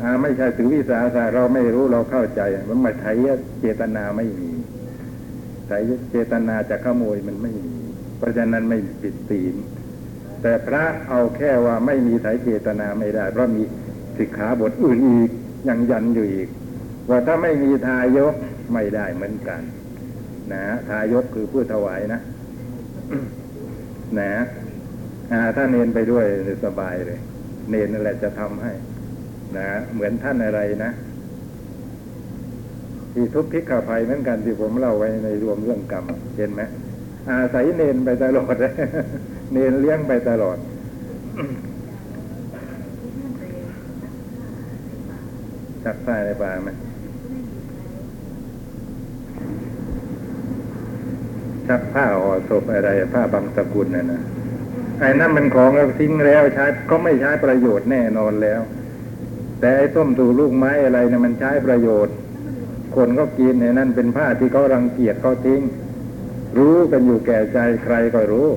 [0.00, 3.06] อ่าไม่ใช่ถือวิสาสะเราไม่รู้เราเข้าใจ มันมาไถ
[3.60, 4.50] เจตนาไม่มี
[5.68, 5.72] ไถ
[6.10, 7.76] เจตนาจะขโมยมันไม่มี
[8.18, 9.54] เพราะฉะนั้นไม่ผิดศีล
[10.42, 13.62] แต่พระเอาแค่ว่าไม่มีไถเจตนาไม่ได้ เพราะมี
[14.18, 15.30] สิกขาบทอื่นอีก
[15.68, 16.48] ยังยันอยู่อีก
[17.08, 18.34] ว่าถ้าไม่มีทายก
[18.72, 19.62] ไม่ได้เหมือนกัน
[20.52, 22.20] นะทายกคือผู้ถวายนะ
[24.20, 24.32] นะ
[25.56, 26.26] ถ้าเนนไปด้วย
[26.64, 27.20] สบายเลย
[27.70, 28.72] เนนนั่นแหละจะทำให้
[29.56, 30.90] นะ เหมือนท่านอะไรนะ
[33.12, 36.04] ที่ทุกพิกาภัยเหมือนกันที่ผมเล่าไว้ในรวมเรื่องกรรม
[36.36, 36.62] เห็นไหม
[37.28, 38.54] อาศัยเนนไปตลอด
[39.52, 40.58] เนนเลี้ยงไปตลอด
[45.84, 46.70] ชักผ้าในป่าไหม
[51.68, 54.22] ชักผ้าห่อศพอะไร ผ้าบางสกุลน่ะนะ
[54.98, 58.60] ไอ้นั่นมันของเราทิ้งแล้วใช้ก็ไม่ใช้ประโยชน์แน่นอนแล้ว
[59.60, 62.14] แต่ไอ้ต้มตูลูกไม้อะไรเนี่ยมันใช้ประโยชน์
[62.96, 65.60] คนก็กินในนั่นเป็นผ้าที่เขารังเกียจเขาทิ้ง
[66.58, 68.48] รู้กันอยู่แก่ใจใครก็รู้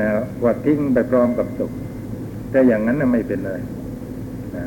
[0.00, 0.08] นะ
[0.42, 1.70] ว่าทิ้งไปพร้อมกับศพ
[2.50, 3.60] แต่อย่างนั้นน่ะไม่เป็นเลย
[4.56, 4.64] นะ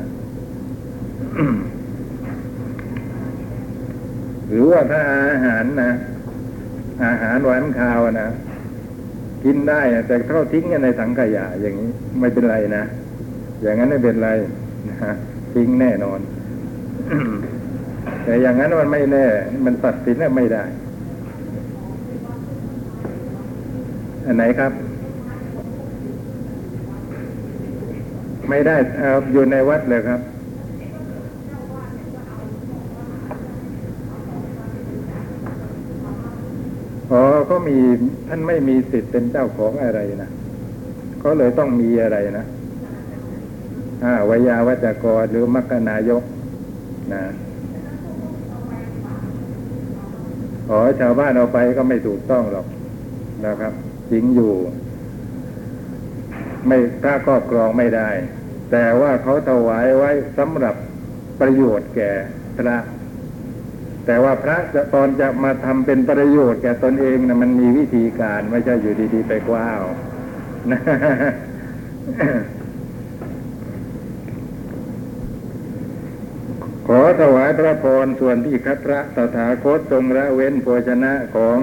[4.48, 5.00] หรือว่าถ้า
[5.30, 5.92] อาหารนะ
[7.04, 8.28] อาหารหวานคาวอะนะ
[9.44, 12.84] กินได้อะแต่เขาทิ้งกันในถังขยะอย่างนี้ไม่เป็นไรนะ
[13.62, 14.30] อย่างนั้นไม่เป็นไร
[14.90, 14.96] นะ
[15.54, 16.20] ทิ้งแน่นอน
[18.24, 19.26] แต่อย่างนั้นมันไม่แน่
[19.66, 20.64] มันตัดสินไม่ได้
[24.26, 24.72] อันไหนครับ
[28.48, 30.20] ไม่ได้เอาอยู่ในวัดเลยครับ
[37.12, 37.78] อ๋อ ก็มี
[38.28, 40.30] ท่านไม่มีสิทธิ์เป็นเจ้าของอะไรนะ
[41.18, 42.46] เขาเลยต้องมีอะไรนะ
[44.02, 46.22] อาวยาวัจกรหรือมัคคนายก
[47.14, 47.22] นะ
[50.70, 52.66] อ๋อชาวบ้านเอาไปก็ไม่ถูกต้องหรอก
[53.46, 53.72] นะครับ
[54.10, 54.52] จริงอยู่
[56.66, 58.08] ไม่กล้าครอบครองไม่ได้
[58.70, 60.74] แต่ว่าเขาถวายไว้สำหรับ
[61.40, 62.10] ประโยชน์แก่
[62.56, 62.76] พระ
[64.10, 69.82] แต่ว่าพระจะตอนจะมาทำเป็นประโยชน์แก่ตนเองนะมันมีวิธีการไม่ใช่อยู่ดี ๆ ไปกว้าว
[70.70, 70.80] นะ
[76.88, 81.58] ขอถวายพระพรส่วนที่คัดพระตถาคตทรงละเว้นโภชนะของ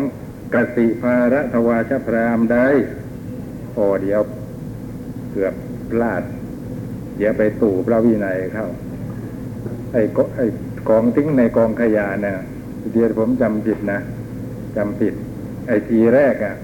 [0.54, 2.68] กสิภารทวาชพรามได้
[3.74, 4.22] โอเดี๋ยว
[5.32, 5.54] เกือบ
[5.92, 6.24] พลาด
[7.18, 8.68] เดี๋ยวไปตู่พระวินัยเข้า
[9.92, 10.46] ไอ้ก็ไอ้
[10.90, 12.38] กองทิ้งในกองขยะเนี่ย
[12.92, 14.00] เดียวผมจำผิดนะ
[14.78, 15.14] จำผิด
[15.68, 16.56] ไอทีแรกอะ่ะ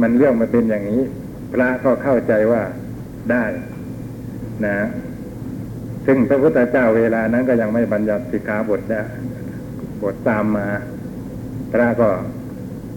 [0.00, 1.02] มันเรื่องมันเป็นอย่างนี้
[1.52, 2.62] พระก็เข้าใจว่า
[3.30, 3.44] ได้
[4.64, 4.76] นะ
[6.06, 9.02] ซึ่งพระพุทธเจ้าเวลานั้นก็ยังไม่บัญญัติสิกขาบทนะ
[10.02, 10.66] บทตามมา
[11.72, 12.08] พระก็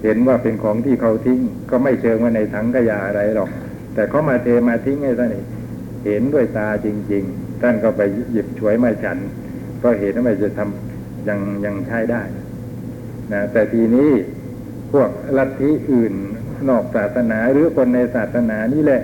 [0.03, 1.39] เห็นว่าเป็นของที่เขาทิ้ง
[1.69, 3.49] ก็ไม่เชิงว่าในถังขยะอะไรหรอก
[3.93, 5.29] แต่เขามาเทมาทิ้งให้ท่าน
[6.05, 9.17] เห็นด้วยตาจริง ๆ ท่านก็ไปหยิบฉวยมาฉัน
[9.85, 12.21] ก็เห็นว่ามันจะทำยังยังใช้ได้
[13.33, 14.09] นะแต่ทีนี้
[14.91, 16.13] พวกลัทธิอื่น
[16.69, 19.01] นอกศาสนาหรือคนในศาสนานี่แหละ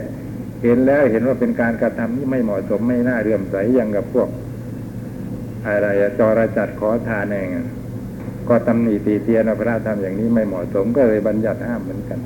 [0.64, 4.30] เห็นแล้วเห็นว่าเป็นการกระทำที่ไม่เหมาะสมไม่น่าเรื่อมใสอย่างกับพวก
[5.68, 5.88] อะไร
[6.20, 7.50] จรจัดขอทานเอง
[8.50, 12.20] ก็ตำหนิตีเตียนว่าพระทำอย่างนี้ไม่เหมาะสมก็เลยบัญญัติห้ามเหมือนกัน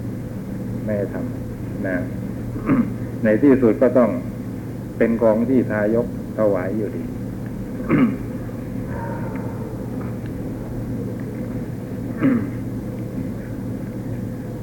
[0.85, 1.95] ไม่ทำนะ
[3.23, 4.09] ในที่สุดก็ต้อง
[4.97, 7.03] เป็นกองที่ทายกถวายอยู่ดี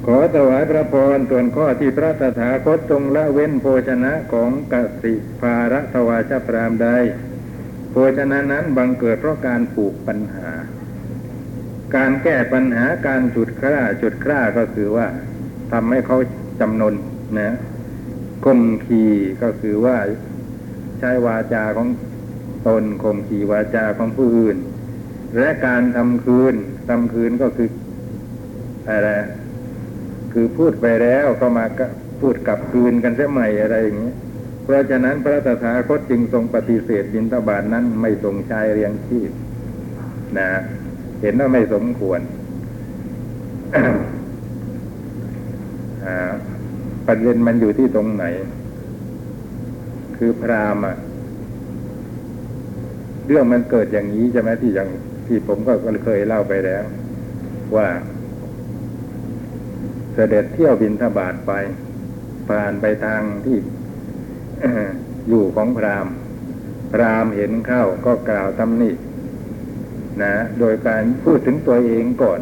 [0.05, 4.73] ขอถวายพระพรส่วนข้อที่พระตถาคตทรงละเว้นโภชนะของก
[5.03, 6.87] สิภาระทวาชพรามใด
[7.91, 10.49] โภชนะนั้นบังเกิดเพราะการปลูกปัญหา
[11.95, 15.07] การแก้ปัญหาการจุดคร่าจุดคร่าก็คือว่า
[15.71, 16.17] ทำให้เขา
[16.59, 16.95] จำนน
[17.39, 17.55] นะ
[18.45, 19.03] ข่มขี
[19.41, 19.97] ก็คือว่า
[20.99, 21.87] ใช้วาจาของ
[22.67, 24.57] ตนข่มขีวาจาของผู้อื่น
[25.37, 26.55] และการทำคืน
[26.89, 27.69] ทำคืนก็คือ
[28.89, 29.09] อะไร
[30.33, 31.81] คือพูดไปแล้วก็มาก
[32.21, 34.13] พูดกลับคืนกันเสียใหม่อะไรอย่างนี้
[34.63, 39.31] เพราะฉะนั้นพระตถาคตจึงทรงปฏิเสธบินตบาทนั้นไม่ทรงใช้เรียงชีพ
[40.37, 40.49] นะ
[41.21, 42.19] เห็นว่าไม่สมควร
[47.07, 48.25] ประเด็นมันอยู่ที่ตรงไหน
[50.17, 50.95] คือพราหมณ์อะ
[53.29, 54.89] เรื่องมันเกิดอย่างนี้ใช่ไหมที่อย่าง
[55.33, 55.73] ที่ผมก็
[56.05, 56.83] เคยเล่าไปแล้ว
[57.75, 57.89] ว่า
[60.13, 61.51] เสด็จเที่ยวบินทบาทไป
[62.49, 63.57] ผ่านไปทางที่
[65.29, 66.07] อยู่ของพราม
[66.93, 68.91] พรามเห็นเข้าก็กล่าวตำหนิ
[70.23, 72.41] นะโดยการพูดถึงตัวเองก่อน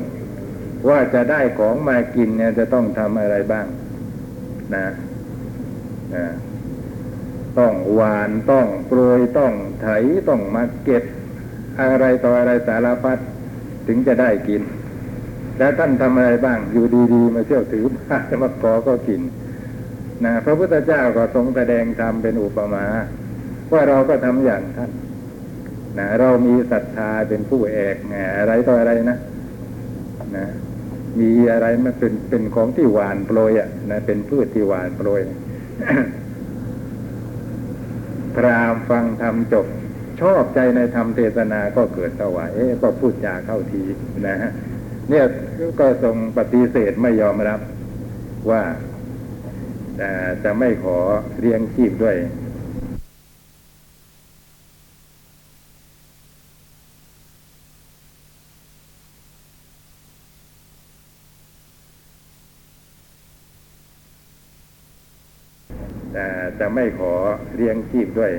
[0.89, 3.65] ว่าจะได้ของมากินเนี่ยจะต้องทำอะไรบ้าง
[4.75, 4.87] นะ
[6.15, 6.25] นะ
[7.59, 9.87] ต้องหวานต้องโปรยต้องไถ
[10.29, 11.03] ต้องมาเก็บ
[11.79, 13.17] อะไรต่ออะไรสารพัด
[13.87, 14.61] ถึงจะได้กิน
[15.57, 19.21] แล้วท่านทำอะไรบ้างอยู่ดีๆ มาเที่ยวถือผ้ามาขอก็กิน
[20.25, 22.85] นะพระพุทธเจ้าก็ทรงแสดงธรรมเป็นอุปมา
[23.71, 24.91] ว่าเราก็ทำอย่างท่าน
[25.97, 29.17] นะเรามีศรัทธาเป็นผู้แอกแงอะไรต่ออะไรนะ
[30.37, 30.47] นะ
[31.19, 35.21] มีอะไรมันเป็นเป็นของที่หวานโปรยอะนะเป็นพืชที่หวานโปรย
[38.35, 39.65] พรามฟังธรรมจบ
[40.21, 42.49] ชอบใจในธรรมเทศนาก็เกิดสวาย
[42.83, 43.83] ก็พูดจาเข้าที
[44.27, 44.51] นะฮะ
[45.09, 45.25] เนี่ย
[45.79, 47.59] ก็ทรงปฏิเสธไม่ยอมรับ
[48.49, 48.61] ว่า
[50.43, 50.97] จะไม่ขอ
[51.39, 52.17] เลี้ยงชีพด้วย
[66.59, 67.13] จะไม่ขอ
[67.55, 68.31] เลี้ยงชีพด้วย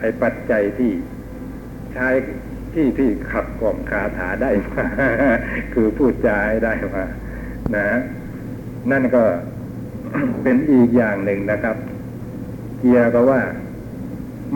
[0.00, 0.92] ไอ้ปัจจัยที่
[1.94, 2.08] ใช้
[2.74, 4.86] ที่ที่ขับกล่อมคาถาได้มา
[5.74, 7.04] คือพูดจาให้ได้มา
[7.76, 7.88] นะ
[8.90, 9.22] นั่นก็
[10.42, 11.76] เป็นอีกอย่างหนึ่งนะครับ
[12.78, 13.42] เกียร์ก็ว่า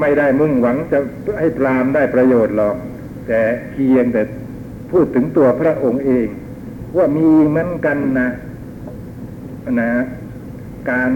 [0.00, 0.98] ไม่ได้มุ่งหวังจะ
[1.38, 2.76] ให้พรามได้ประโยชน์หรอก
[3.28, 4.22] แต่เพียงแต่
[4.92, 6.28] พูดถึงตัวพระองค์เอง
[6.96, 8.30] ว่ามีเหมือนกันนะ
[9.80, 9.90] นะ
[10.90, 11.10] การ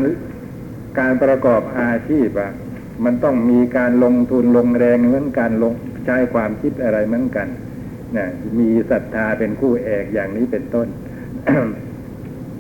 [0.98, 2.50] การประกอบอาชีพอะ
[3.04, 5.74] มันต้องมีการลงทุนลงแรงเหมือนกันลง
[6.06, 7.48] ใช้ความคิดอะไรเหมือนกัน
[8.16, 8.26] นะ
[8.58, 10.88] มีศรัทธาเป็นคู่เอกอย่างนี้เป็นต้น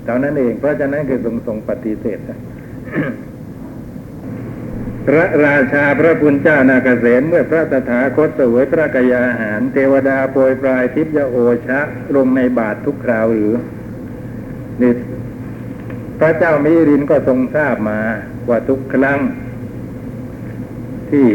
[0.04, 2.18] เท่านั้นเอง เพราะฉะนั้นคือทรงทรงปฏิเสธ
[5.06, 11.80] พระราชาพระพุทธเจ้านาเกษตเมื่อพระตถาคตเสวยพระกยาหาร เทวดาโปรยปลายทิพยโอชะ
[12.16, 13.54] ลงในบาททุกคราวหรือ
[14.82, 14.92] นี่
[16.20, 18.00] พระเจ้ามิรินก็ทรงทราบมา
[18.48, 19.18] ว่าทุกครั้ง
[21.12, 21.26] ที่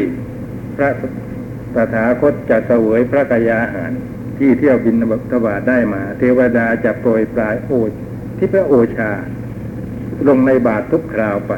[0.75, 0.89] พระ
[1.75, 3.91] ตถาคตจะเสวยพระกายาหาร
[4.38, 4.95] ที่เที่ยวบิน
[5.31, 7.71] ทบาทได้มา เทวดาจะโปรยปลายโอ
[8.38, 9.12] ที่พระโอชา
[10.27, 11.53] ลงในบาททุกคราวไป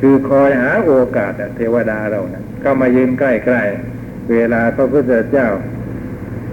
[0.00, 5.48] คือคอยหาโอกาสเทวดาเรานะก็มายืนใกล้ๆเวลาพระพุทธเจ้า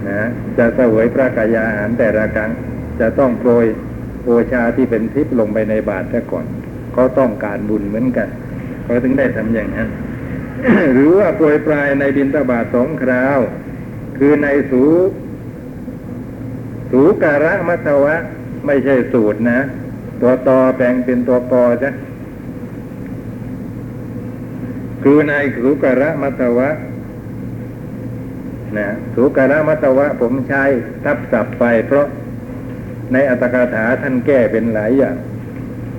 [0.08, 2.50] นะจะเสวยพระกายาหารแต่ละครั้ง
[3.00, 3.66] จะต้องโปรย
[4.24, 6.46] โอชาที่เป็นทิพย์ลงไปในบาตรซะก่อน
[6.92, 8.28] เขาต้องการบุญเหมือนกัน
[8.84, 9.88] เขาถึงได้ทำอย่างนั้น
[10.92, 13.38] หรือว่าโปรยปลายในบินตบาทสองคราว
[14.18, 14.84] คือในสู
[16.90, 18.14] สูการะมัทวะ
[18.66, 19.60] ไม่ใช่สูตรนะ
[20.20, 21.90] ตัวตอแปลงเป็นตัวปอจ้ะ
[25.02, 26.68] คือในสุการะมัตวะ
[28.78, 30.64] นะสุการะมัตวะผมใช้
[31.04, 32.06] ทับศัพท์ไป เพราะ
[33.12, 35.16] ในอัตถกถาท่านแก้เป็นหลายอย่าง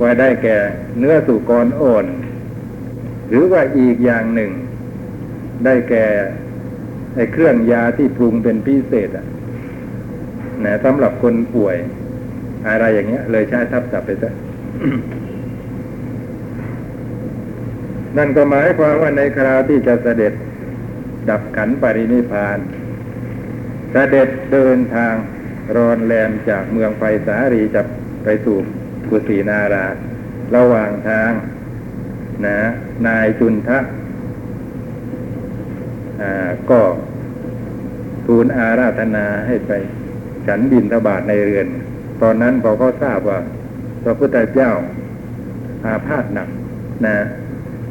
[0.01, 0.57] ว่าได้แก่
[0.97, 2.05] เนื้อสุกรอ่อน
[3.29, 4.51] หรือว่าอีกอย่างหนึ่ง
[5.65, 6.05] ได้แก่
[7.15, 9.25] ไอ้เครื่องยาที่ปรุงเป็นพิเศษอะ
[10.65, 11.77] นะสำหรับคนป่วย
[12.67, 14.29] อะไรอย่างเงี้ย เลยใช้ทับศัพท์ไปซะ
[18.17, 20.33] นั่นก็หมายความว่าในคราวที่จะเสด็จ
[21.29, 22.59] ดับขันปรินิพาน
[23.91, 25.13] เสด็จเดินทาง
[25.75, 27.81] รอนแลมจากเมืองไฟสารีจะ
[28.23, 28.57] ไปสู่
[29.09, 29.87] กุสินารา
[30.55, 31.31] ระหว่างทาง
[32.45, 32.57] นะ
[33.07, 33.79] นายจุนทะ
[36.69, 36.79] ก็
[38.25, 39.71] ทูลอาราธนาให้ไป
[40.47, 41.67] ฉันบินทบาทในเรือน
[42.21, 43.39] ตอนนั้นพอเขาทราบว่า
[44.03, 44.71] พระพุทธเจ้า
[45.85, 46.49] อาพาธหนัก
[47.05, 47.17] นะ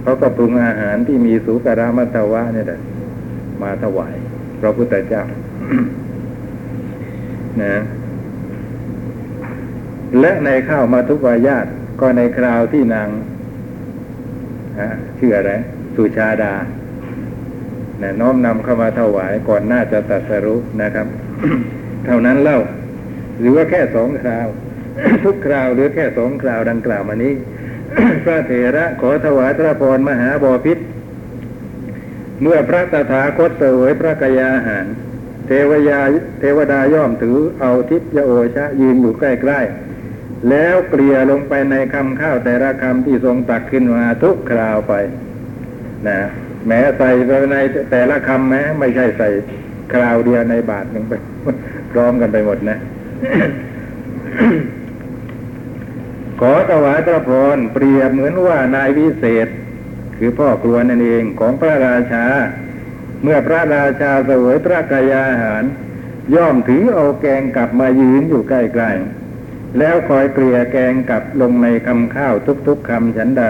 [0.03, 2.81] เขาก็ปรุงอาหารที่มีสุกรามัตวะเนี่ยแหละ
[3.63, 4.15] มาถวาย
[4.61, 5.25] พระพุทธเจ้า
[7.63, 7.75] นะ
[10.21, 11.67] และในข้าวมาทุกวายาต
[12.01, 13.09] ก็ในคราวที่นาง
[15.19, 15.53] ชื่ออะไร
[15.97, 16.55] สุชาดา
[18.03, 21.07] นะน้อมนำเข้ามาถวายก่อนหน้าจะตัดสรุนะครับ
[22.07, 22.59] เท่านั้นเล่า
[23.41, 24.47] หรือว่าแค่สองคราว
[25.25, 27.35] ทุกคราวหรือแค่สองคราวดังกล่าวมานี้
[28.25, 30.79] พระเถระขอถวายพระพรมหาบอพิษ
[32.43, 34.87] เมื่อพระตถาคตเสวยพระกยาหาร
[35.47, 36.01] เทวยา
[36.41, 39.94] เทวดาย่อมถือเอาทิพยโอชะยืนอยู่ใกล้ๆ
[40.51, 44.95] แล้วเกลี่ยลงไปในคำข้าวแต่ละคำที่ทรงตักขึ้นมาทุกคราวไป
[46.09, 46.21] นะ
[46.67, 47.57] แม้ใส่ไปใน
[47.91, 49.29] แต่ละคำแม้ไม่ใช่ใส่
[49.93, 51.13] คราวเดียวในบาทหนึ่งไป
[51.93, 52.79] พร้อมกันไปหมดนะ
[56.41, 59.49] ขอถวายพระพรเปรียบเหมือนว่านายวิเศษ
[60.19, 62.25] คือพ่อครัวนั่นเองของพระราชา
[63.23, 65.65] เมื่อพระราชาเสวยพระกายาหาร
[66.35, 69.24] ย่อมถือเอาแกงกลับมายืนอยู่ใกล้ๆ
[69.79, 72.35] แล้วคอยเกลี่ยแกงกลับลงในคำข้าว
[72.67, 73.45] ทุกๆคำฉันใด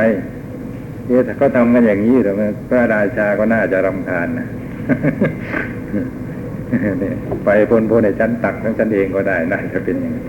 [1.07, 2.35] เอ๊ะเขาทำกันอย่างนี้หรือ
[2.69, 4.49] พระราชาก็น่าจะรำคาญนะ
[7.45, 10.25] ไปพ้นๆในชั้นตักทั้งชั้นเองก็ได้น่าจะเป็นอย่างนี้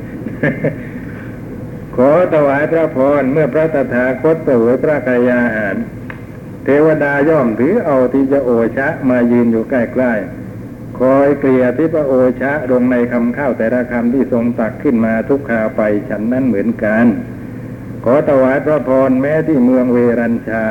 [1.96, 5.76] ขอถวายพระพรเมื่อพระตถาคตเสวยพระกายาหาร
[6.64, 10.45] เทวดาย่อมถือเอาทิจะโอชะมายืนอยู่ใกล้ๆ
[11.00, 17.06] คอยเกลี่ยทิพระโอชะลงในคำข้าวแต่ละคำที่ทรงตักขึ้นมาทุกคราวไปฉันนั้นเหมือนกัน
[18.04, 20.66] ขอถวายพระพรแม้ที่เมืองเวรัญชา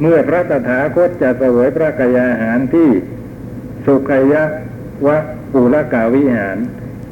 [0.00, 2.90] เมื่อพระตถาคตจะเสวยพระกายาหารที่
[3.86, 4.44] สุขยะ
[5.06, 5.18] วะ
[5.52, 6.58] ปุรกาวิหาร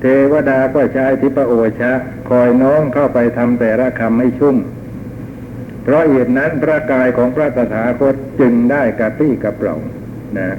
[0.00, 1.92] เทวดาก็ใช้ทิพโอชะ
[2.30, 4.56] คอยน้องเข้าไปทำแต่ละคำให้ชุ่ม
[5.82, 9.76] เพราะเหตุนั้นพระกายของพระตถาคตจึงได้กระปี้กระเปร่า
[10.38, 10.56] นะ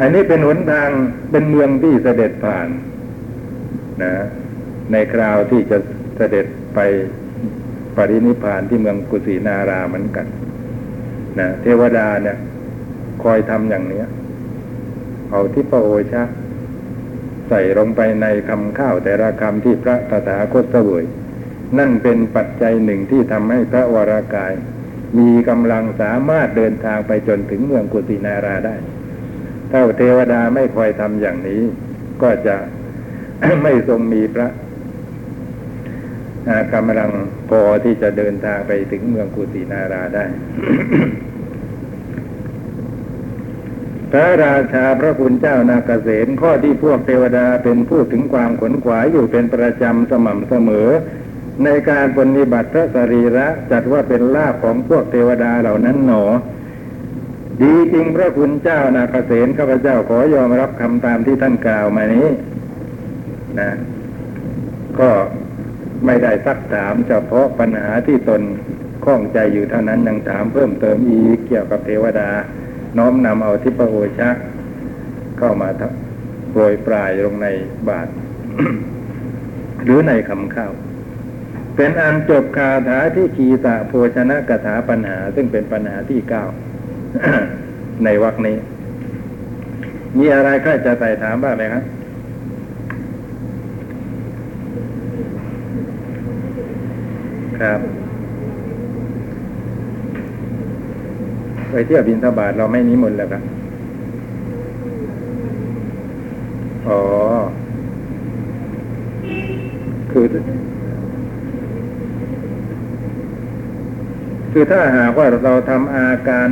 [0.00, 0.90] อันนี้เป็นหนทาง
[1.30, 2.68] เป็นเมืองที่เสด็จผ่าน
[4.02, 4.12] นะ
[4.92, 5.78] ในคราวที่จะ
[6.16, 6.78] เสด็จไป
[7.96, 10.26] ปรินิพพานที่เมืองกุสินาราเหมือนกัน
[11.38, 12.36] นะเทวดาเนี่ย
[13.22, 14.06] คอยทำอย่างเนี้ย
[15.30, 16.22] เอาที่พระโอชา
[17.48, 21.04] ใส่ลงไปในคำข้าวแต่ละคำที่พระตถาคตเสวย
[21.78, 24.52] นั่นเป็นปัจจัยหนึ่งที่ทำให้พระวรากาย
[25.18, 28.76] มีกำลังสามารถเดินทางไปจนถึงเมืองกุสินาราได้
[29.70, 31.62] ถ้าเทวดาไม่คอยทำอย่างนี้
[32.22, 32.56] ก็จะ
[33.62, 34.48] ไม่ทรงมีพระ
[36.74, 37.10] กำลัง
[37.48, 40.24] พอที่จะเดินทางไปถึงเมืองกุสินาราได้
[44.12, 50.88] พระราชาพระคุณเจ้านาเกษตข้อที่พวกเทวดาเป็นผู้ถึงความขนขวายอยู่เป็นประจำสม่ำเสมอ
[51.64, 56.24] ในการปฏิบัติพระสรีระจัดว่าเป็นลาภของพวกเทวดาเหล่านั้นหนอ
[57.62, 62.28] ดีจริงพระคุณเจ้านาคเกษตข้าพเจ้าขอยอมรับคำตามที่ท่านกล่าวมานี้
[63.60, 63.70] นะ
[65.00, 65.10] ก็
[66.06, 68.42] ไม่ได้ซักถามเฉพาะปัญหาที่ตน
[69.04, 72.30] ข้องใจอยู่เท่านั้นยังถามเพิ่มเติมอีกเกี่ยวกับเทวดา
[72.98, 74.30] น้อมนำเอาทิพโอชะ
[75.38, 75.68] เข้ามา
[76.50, 77.46] โปรยปลายลงใน
[77.88, 78.08] บาท
[79.84, 80.72] หรือในคำข้าว
[81.76, 86.44] เป็นอันจบคาถาที่ขีตะโภชนะกถาปัญหา ซึ่งเป็นปัญหาที่เก้า
[88.04, 88.56] ในวรคนี้
[90.18, 91.84] มีอะไรก็จะไต่ถามบ้างไหมครับ
[97.60, 97.80] ครับ
[101.70, 103.42] ไปเที่ยวบินทบาทเราไม่นิมนต์แล้วครับ
[106.88, 107.00] อ๋อ
[110.10, 110.24] คือ
[114.52, 116.48] คือถ้าหากว่าเราทำอาการ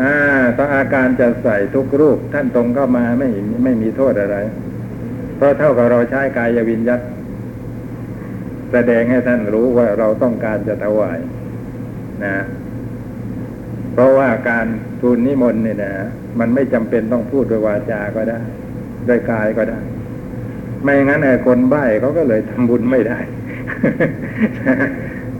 [0.00, 0.14] อ่า
[0.56, 3.28] ถ้าอาการจะใส่ทุกรูป ท่านตรงเข้ามาไม่
[3.62, 4.36] ไม่มีโทษอะไร
[5.36, 7.00] เพราะเท่ากับเราใช้กายวิญญัต
[8.72, 11.18] แสดงให้ท่านรู้ว่าเราต้องการจะถวาย
[12.24, 12.36] นะ
[13.92, 14.66] เพราะว่าการ
[15.00, 15.94] ทูลนิมนต์เนี่ยนะ
[16.38, 18.40] มันไม่จำเป็นต้องพูดด้วยวาจาก็ได้
[19.08, 19.78] ด้วยกายก็ได้
[20.82, 23.18] ไม่งั้นไอ้คนใบ้เขาก็เลยทำบุญไม่ได้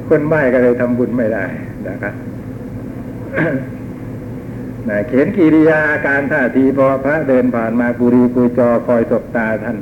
[0.08, 1.44] คนใบ้ก็เลยทำบุญไม่ได้
[1.88, 2.14] นะครับ
[4.88, 9.78] นะเขียนกิริยาอาการท่าทีพอพระเดินผ่านมากุรีกุจอคอยสบตาท่าน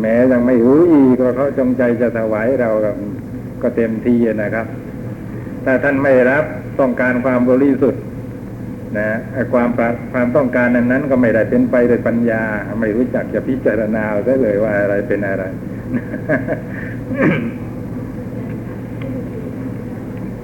[0.00, 2.70] แม้ยังไม่รู้อีกว่าเขาจงใจจะถวายเรา
[3.62, 4.66] ก็เต็มที่นะครับ
[5.64, 6.44] ถ้าท่านไม่รับ
[6.80, 8.02] ต้องการความบริสุทธิ์
[8.98, 9.08] นะ
[9.52, 9.68] ความ
[10.12, 12.42] ความต้องการนั้นนั้นก็ไม่ได้เป็นไปโดยปัญญา
[12.80, 15.44] ไม่รู้จักจะพิจารณาได้เลยว่าอะไรเป็นอะไร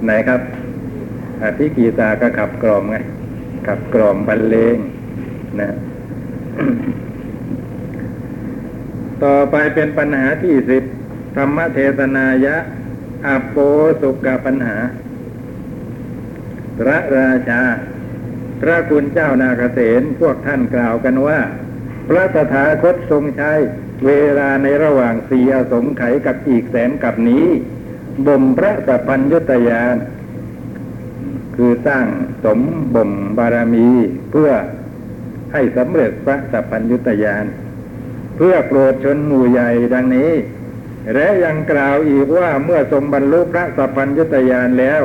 [0.03, 0.41] ไหนครับ
[1.43, 2.97] อธิกีตาก็ขับกล่อมไง
[3.67, 4.77] ขับกล่อมบรรเลง
[5.59, 5.69] นะ
[9.23, 10.83] ต่อไปเป็นปัญหาที่สิบ
[11.35, 12.57] ธรรมเทศนายะ
[13.25, 13.55] อโป
[14.01, 14.77] สุกปัญหา
[16.79, 17.61] พระราชา
[18.61, 21.39] พระคุณเจ้านาเกษตพวกท่านกล่าวกันว่า
[22.07, 23.51] พระตถาคตทรงใช้
[24.05, 27.45] เวลาในระหว่างเสี่อสงไขกับอีกแสนกับนี้
[28.27, 29.95] บ่มพระสัพพัญญุตยาน
[31.61, 32.07] คือสร้าง
[32.45, 32.59] สม
[32.95, 33.87] บ่มบารมี
[34.31, 34.51] เพื่อ
[35.53, 37.45] ให้สำเร็จพระสัพพัญญุตยาน
[38.37, 40.31] เพื่อโปรดชนหมู่ใหญ่ดังนี้
[41.13, 45.01] และยังกล่าวอีกว่าเมื่อทรงบรรลุพระสัพพัญญุตยานแล้ว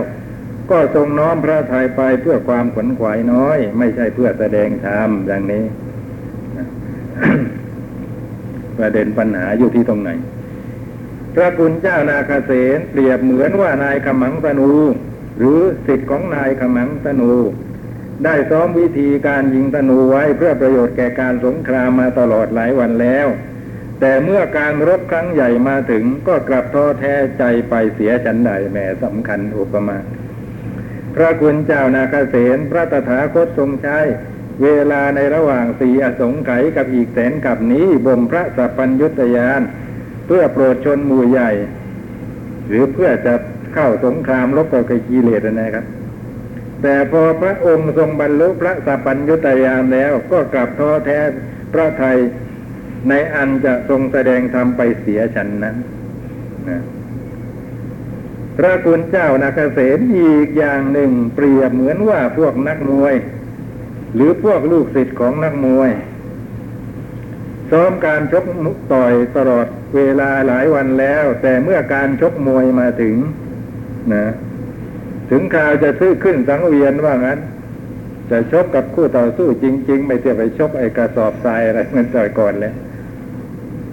[0.70, 5.64] ก็ทรงน้อมพระทัยไปเพื่อความขวนขวายน้อย ไม่ใช่เพื่อแสดงธรรมดังนี้
[8.78, 10.10] ประเด็นปัญหาอยู่ที่ตรงไหน
[11.34, 14.72] พระคุณเจ้านาคเสนเปรียบเหมือนว่านายขมังตนู
[15.38, 17.32] หรือสิทธิ์ของนายขมังตนู
[18.24, 23.26] ได้ซ้อมวิธีการยิงตนูไว้เพื่อประโยชน์แก่การสงครามมาตลอดหลายวันแล้ว
[24.00, 29.98] แต่เมื่อการรบครั้งใหญ่มาถึงก็กลับท้อแท้ใจไปเสียฉันใดแหมสำคัญอุปมา
[31.14, 33.98] พระคุณเจ้านาคเสนพระตถาคตทรงใช้
[34.62, 39.60] เวลาในระหว่างสีอสงไขยกับอีกแสนกับนี้บ่มพระสัพพัญยุตยาน
[40.26, 41.50] เพื่อโปรดชนหมู่ใหญ่
[42.68, 43.34] หรือเพื่อจะ
[43.74, 45.84] เข้าสงครามรบกับกิเลสนะครับ
[46.82, 51.18] แต่พอพระองค์ทรงบรรลุพระสัพพัญยุตยานแล้ว ก็กลับท้อแท้
[51.72, 52.18] พระไทย
[53.08, 55.76] ในอันจะทรงแสดงธรรมไปเสียฉันนั้น
[56.68, 56.82] นะ
[58.56, 63.14] พระคุณเจ้านาคเสนอีกอย่างหนึ่งเปรียบเหมือนว่าพวกนักมวย
[64.14, 65.90] หรือพวกลูกศิษย์ของนักมวย
[67.70, 68.44] ซ้อมการชก
[68.92, 69.66] ต่อยตลอด
[69.96, 73.16] เวลาหลายวันแล้ว แต่เมื่อการชกมวยมาถึง
[74.12, 74.24] นะ
[75.30, 77.38] ถึงข่าวจะซื้อขึ้นสังเวียนว่างั้น
[78.30, 82.74] จะชกกับคู่ต่อสู้จริง ๆ ไม่เที่ยวไปชกไอ้กระสอบทรายอะไรเหมือนแต่ก่อนแล้ว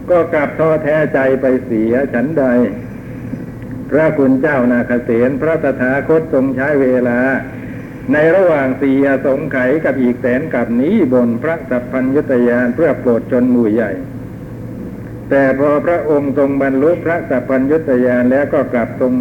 [0.10, 2.44] ก็กลับท้อแท้ใจไปเสียฉันใด
[3.90, 7.20] พระคุณเจ้านาคเสนพระตถาคตทรงใช้เวลา
[8.14, 13.92] ในระหว่างเสี่อสงไขกับอีกแสนกับนี้บนพระสัพพัญยุตยานเพื่อโปรดชนหมู่ใหญ่
[15.30, 19.14] แต่พอพระองค์ทรงบรรลุพระสัพพัญยุตยานแล้วก็กลับทรง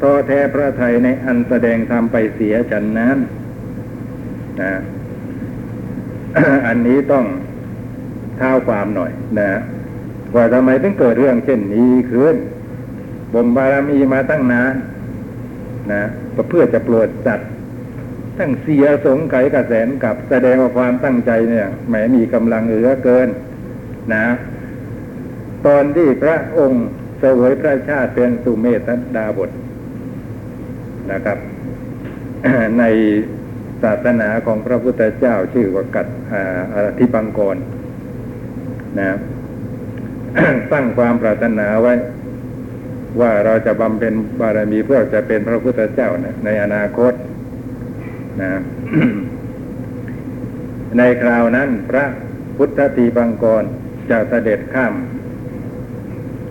[0.00, 3.18] ท้อแท้พระไทยในอันแสดงธรรมไปเสียฉันนั้น
[4.60, 4.72] นะ
[6.66, 7.24] อันนี้ต้อง
[8.36, 9.50] เท้าความหน่อยนะ
[10.34, 12.36] ว่าทำไมถึงเกิดเรื่องเช่นนี้ขึ้น
[13.32, 14.74] บ่มบารมีมาตั้งนาน
[15.92, 16.02] นะ
[16.48, 17.50] เพื่อจะโปรดสัตว์
[18.38, 23.28] ตั้งเสียสงไขกระแสนกับแสดงว่าความตั้งใจเนี่ยแหมมีกำลังเหลือเกิน
[24.14, 24.26] นะ
[25.66, 26.86] ตอนที่พระองค์
[27.18, 29.50] เสวยพระชาติเป็นสุเมธดาบท
[31.12, 31.38] นะครับ
[32.78, 32.84] ใน
[33.82, 36.06] ศาสนาของพระพุทธเจ้าชื่อว่ากัด
[36.74, 37.56] อาทิปังกร
[39.00, 39.10] นะ
[40.72, 41.94] ตั้งความปรารถนาไว้
[43.20, 47.12] ว่าเราจะบำเพ็ญบารมีเพื่อจะเป็นพระพุทธเจ้านะในอนาคต
[48.42, 48.50] นะ
[50.98, 52.04] ในคราวนั้นพระ
[52.56, 53.64] พุทธตีปังกร
[54.10, 54.94] จะเสด็จข้าม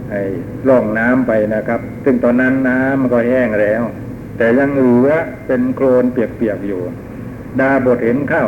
[0.09, 0.21] ไอ้
[0.67, 3.83] ล่องน้ำไปนะครับ ซึ่งตอนนั้นน้ำมันก็แห้งแล้ว
[4.37, 5.11] แต่ยังเหลือ
[5.47, 6.81] เป็นโคลนเปียกๆอยู่
[7.59, 8.45] ดาบทเห็นเข้า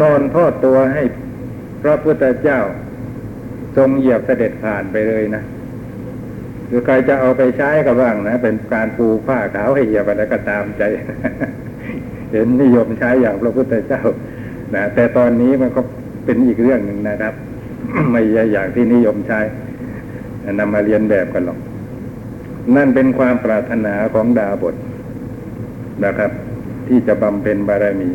[0.00, 1.02] นอนทอดตัวให้
[1.82, 2.60] พระพุทธเจ้า
[3.76, 5.42] ทรงเหยียบเสด็จผ่านไปเลยนะ
[6.66, 10.82] หรือใครจะเอาไปใช้ก็บ้างนะ เป็นการปูผ้าขาวให้เหยียบอะไรก็ตามใจ
[12.32, 14.02] เห็นนิยมใช้อย่างพระพุทธเจ้า
[14.74, 15.80] นะแต่ตอนนี้มันก็
[16.24, 17.34] เป็นอีกเรื่องหนึ่งนะครับ
[18.12, 19.40] ไม่ใช่อย่างที่นิยมใช้
[20.58, 21.58] นำมาเรียนแบบกันหรอก
[22.76, 24.74] นั่นเป็นความปรารถนาของดาบท
[26.04, 26.30] นะครับ
[26.88, 28.10] ที่จะบำเพ็ญบารมี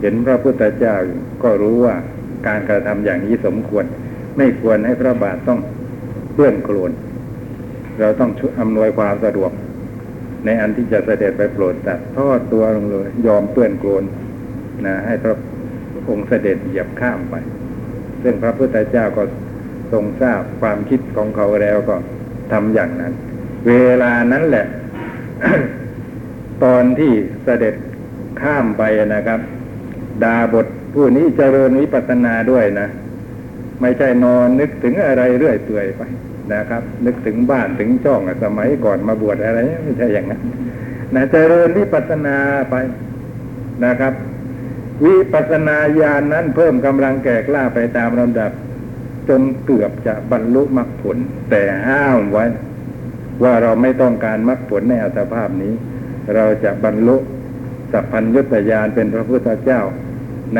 [0.00, 0.96] เห็นพระพุทธเจ้า
[1.42, 1.94] ก็รู้ว่า
[2.46, 3.84] การกระทำอย่างนี้สมควร
[4.36, 5.60] ไม่ควรให้พระบาทต้อง
[6.34, 6.92] เปื้อนโคลน
[8.00, 8.30] เราต้อง
[8.60, 9.50] อำนวยความสะดวก
[10.44, 14.04] ในอันที่จะเสด็จไปโปรดสัตว์ทอดตัวลงเลยยอมเปื้อนโคลน
[14.86, 15.34] นะให้พระ
[16.08, 17.34] องค์เสด็จเหยียบข้ามไป
[18.22, 19.22] ซึ่งพระพุทธเจ้าก็
[19.92, 21.96] ทรงทราบความคิดของเขาแล้วก็
[22.52, 23.12] ทำอย่างนั้น
[23.68, 24.66] เวลานั้นแหละ
[26.64, 27.12] ตอนที่
[27.44, 27.74] เสด็จ
[28.40, 28.82] ข้ามไป
[29.14, 29.40] นะครับ
[30.24, 32.88] ดาบทผู้นี้เจริญวิปัสสนาด้วยนะ
[33.80, 36.02] ไม่ใช่นอนนึกถึงอะไรเรื่อยเปื่อยไป
[36.54, 40.42] นะครับ นึกถึงบ้านถึงช่องสมัยก่อนมาบวชอะไรไม่ใช่อย่างนั้น
[41.14, 42.36] นะเจริญวิปัสสนา
[42.70, 42.74] ไป
[43.84, 44.12] นะครับ
[45.04, 48.50] วิปัสสนาญาณนนั้นเพิ่มกำลังแก่กล้าไปตามลำดับ
[49.28, 51.16] จนเกือบจะบรรลุมรรคผล
[51.50, 52.44] แต่ห้ามไว้
[53.42, 55.74] ว่าเราไม่ต้องการมรรคผลในอัตภาพนี้
[56.34, 57.16] เราจะบรรลุ
[57.92, 59.80] สัพพัญญุตญาณเป็นพระพุทธเจ้า
[60.54, 60.58] ใน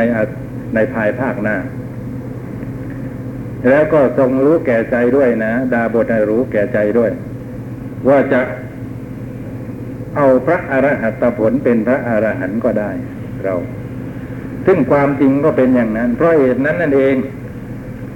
[0.75, 1.55] ในภายภาคหน้า
[3.69, 7.11] แล้วก็ทรงรู้แก่ใจด้วยนะ ดาบทรู้แก่ใจด้วย
[8.07, 8.41] ว่าจะ
[10.15, 12.91] เอาพระอรหัตผลเป็นพระอรหันต์ก็ได้
[13.43, 13.55] เรา
[14.65, 17.15] ซึ่งความจริงก็เป็นอย่างนั้น เพราะเหตุนั้นนั่นเอง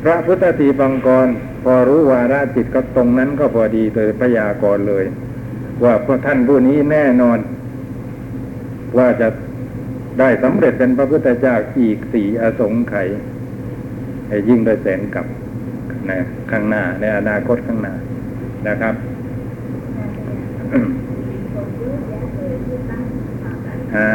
[0.04, 1.28] พระพุทธตีบังกร
[1.64, 5.06] พอรู้วาระจิตก็ตรงนั้นก็พอดีโดยพยากรเลย
[5.84, 7.40] ว่าพระท่านผู้นี้แน่นอน
[8.98, 9.28] ว่าจะ
[10.20, 13.08] ได้สำเร็จเป็นพระพุทธเจ้าอีกสี่อสงไขย
[14.50, 15.26] ยิ่งโดยแสนกับ
[16.10, 16.20] นะ
[16.52, 17.94] ข้างหน้า ในอนาคตข้างหน้า
[18.68, 18.96] นะครับ
[23.96, 24.10] อ่า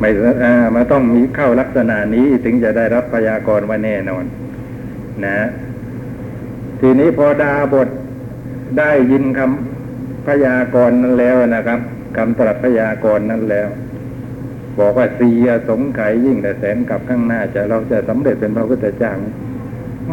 [0.00, 0.08] ไม่
[0.44, 4.24] อ่ามาต้องมีเข้าลักษณะนี้ถึงจะได้รับพยากรณ์ว่าแน่นอน
[5.24, 5.36] นะ
[6.80, 7.88] ทีนี้พอดาบท
[8.78, 11.80] ได้ยินคำพยากรณ์นั้นแล้วนะครับ
[12.16, 13.68] คำตรัสพยากรณ์นั้นแล้ว
[14.78, 15.30] บอกว่าสี
[15.68, 19.14] สงไขยิ่งแต่แสนกับข้างหน้าจะเราจะสำเร็จเป็นพระพุทธเจ้า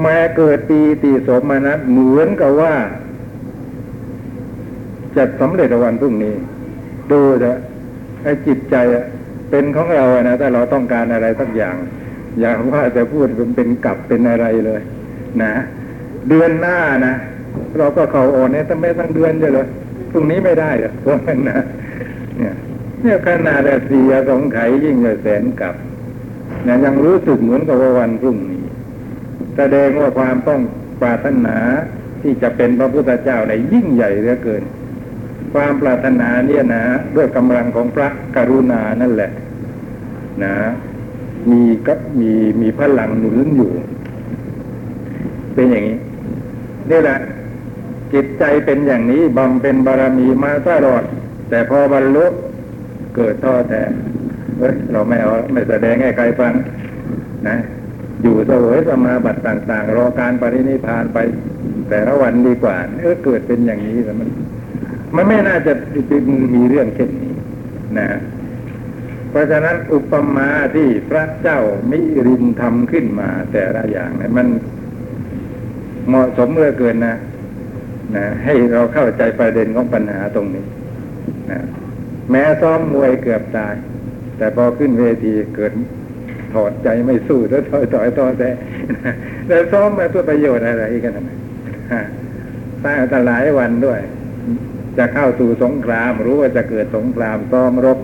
[0.01, 2.73] แม้เกิดปีติสมนัตเหมือนกับว่า
[5.15, 6.35] จะสำเร็จวันพรุ่งนี้
[7.11, 7.57] ดูเถอะ
[8.23, 8.75] ไอ้จิตใจ
[9.49, 11.75] เป็นของเรานะแต่เราต้องการอะไรสักอย่าง
[12.39, 14.81] อย่างว่าจะพูดเป็นเป็นกลับเป็นอะไรเลย
[15.43, 15.53] นะ
[16.29, 17.15] เดือนหน้านะ
[17.77, 19.67] เราก็เขาอ่อนเนี่ยตั้งไม่ตั้งเดือนจะเลย
[20.11, 21.59] พรุ่งนี้ไม่ได้หรอกพวกนั้นนะ
[22.37, 22.53] เนี่ย
[23.01, 25.73] เนี่ยขนาดเสียสองไขยิ่งจะแสนกับ
[26.63, 28.63] เนี่ยยังรู้สึกเหมือนกับว่าวันพรุ่งนี้
[29.57, 30.61] แสดงว่าความต้อง
[31.01, 31.57] ปรารถนา
[32.21, 34.63] ที่จะเป็นพระพุทธเจ้าในยิ่งใหญ่เหลือเกิน
[35.53, 36.83] ความปรารถนาเนี่ยนะ
[37.15, 39.31] ด้วยกำลังของพระกรุณานั่นแหละ
[40.43, 40.55] นะ
[41.51, 43.71] มีก็มีมีพลังหนุนอยู่
[45.53, 45.97] เป็นอย่างนี้
[46.91, 47.17] นี่แหละ
[48.13, 51.03] จิตใจเป็นอย่างนี้บำเป็นบารมีมาตลอด
[51.49, 52.25] แต่พอบรรลุ
[53.15, 53.83] เกิดท้อแท้
[54.59, 56.53] เฮ้ยเราไม่เอาไม่แสดงให้ใครฟัง
[57.47, 57.57] นะ
[58.21, 61.17] อยู่เสวยสมาบัติต่าง ๆ รอการปรินิพานไป
[61.89, 64.29] แต่ละวันดีกว่าเออเกิดเป็นอย่างนี้แต่มัน
[65.15, 65.73] มันไม่น่าจะ
[66.55, 67.33] มีเรื่องเช่นนี้
[67.97, 68.07] นะ
[69.29, 71.59] เพราะฉะนั้นอุปมาที่พระเจ้า
[71.91, 74.47] มิรินทำขึ้นมาแต่ละอย่างนี่มัน
[76.07, 77.15] เหมาะสมเมื่อเกินนะ
[78.15, 80.65] นะให้เราเข้าใจประเด็นของปัญหาตรงนี้
[81.51, 81.59] นะ
[82.31, 83.73] แม้ซ้อมมวยเกือบตาย
[84.37, 85.71] แต่พอขึ้นเวทีเกิด
[86.53, 88.49] ถอดใจไม่สู้แล้วถอยถอยต่อแต่
[89.47, 92.03] แล้วซ้อมมาเพื่อประโยชน์อะไรกันนะ
[92.83, 93.99] สร้างตหลายวันด้วย
[94.97, 97.97] จะเข้าสู่สงคราม รู้ว่าจะเกิดสงครามซ้อมรบ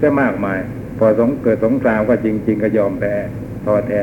[0.00, 0.58] จะมากมาย
[0.98, 3.14] พอสงเกิดสงครามก็จริง ๆ ก็ยอมแพ้
[3.64, 4.00] ท้อแท้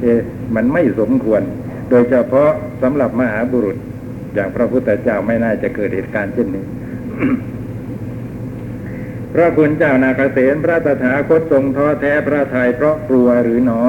[0.00, 0.20] เอ๊ะ
[0.54, 1.42] มันไม่สมควร
[1.90, 2.50] โดยเฉพาะ
[2.82, 3.76] สำหรับมหาบุรุษ
[4.34, 6.64] อย่างพระพุทธเจ้าไม่น่าจะเกิดเหตุการณ์เช่นนี้
[9.32, 13.82] พระคุณเจ้านาคเษนพระตถาคตทรงท้อแท้พระทัยเพราะกลัวหรือหนอ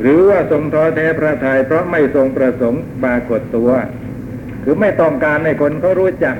[0.00, 3.70] หรือว่าทรงท้อแท้พระทัยเพราะไม่ทรงประสงค์ปรากฏตัว
[4.64, 6.36] คือไม่ต้องการให้คนเขารู้จัก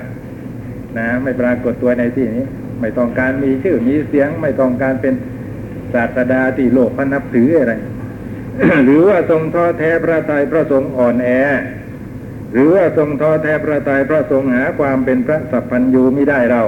[0.99, 2.45] นะ ไม่ปรากฏตัวในที่นี้
[2.81, 5.15] ไม่ต้องการมีชื่อมีเสียง ไม่ต้องการเป็น
[5.95, 7.75] ศาสดาที่โลกพนับถืออะไร
[8.85, 11.29] หรือว่าทรงท้อแท้พระทัยพราะทรงอ่อนแอ
[12.53, 16.63] หรือว่าทรงท้อแท้พระทัยพราะทรงหาความเป็นพระสัพพัญญูไม่ได้เรา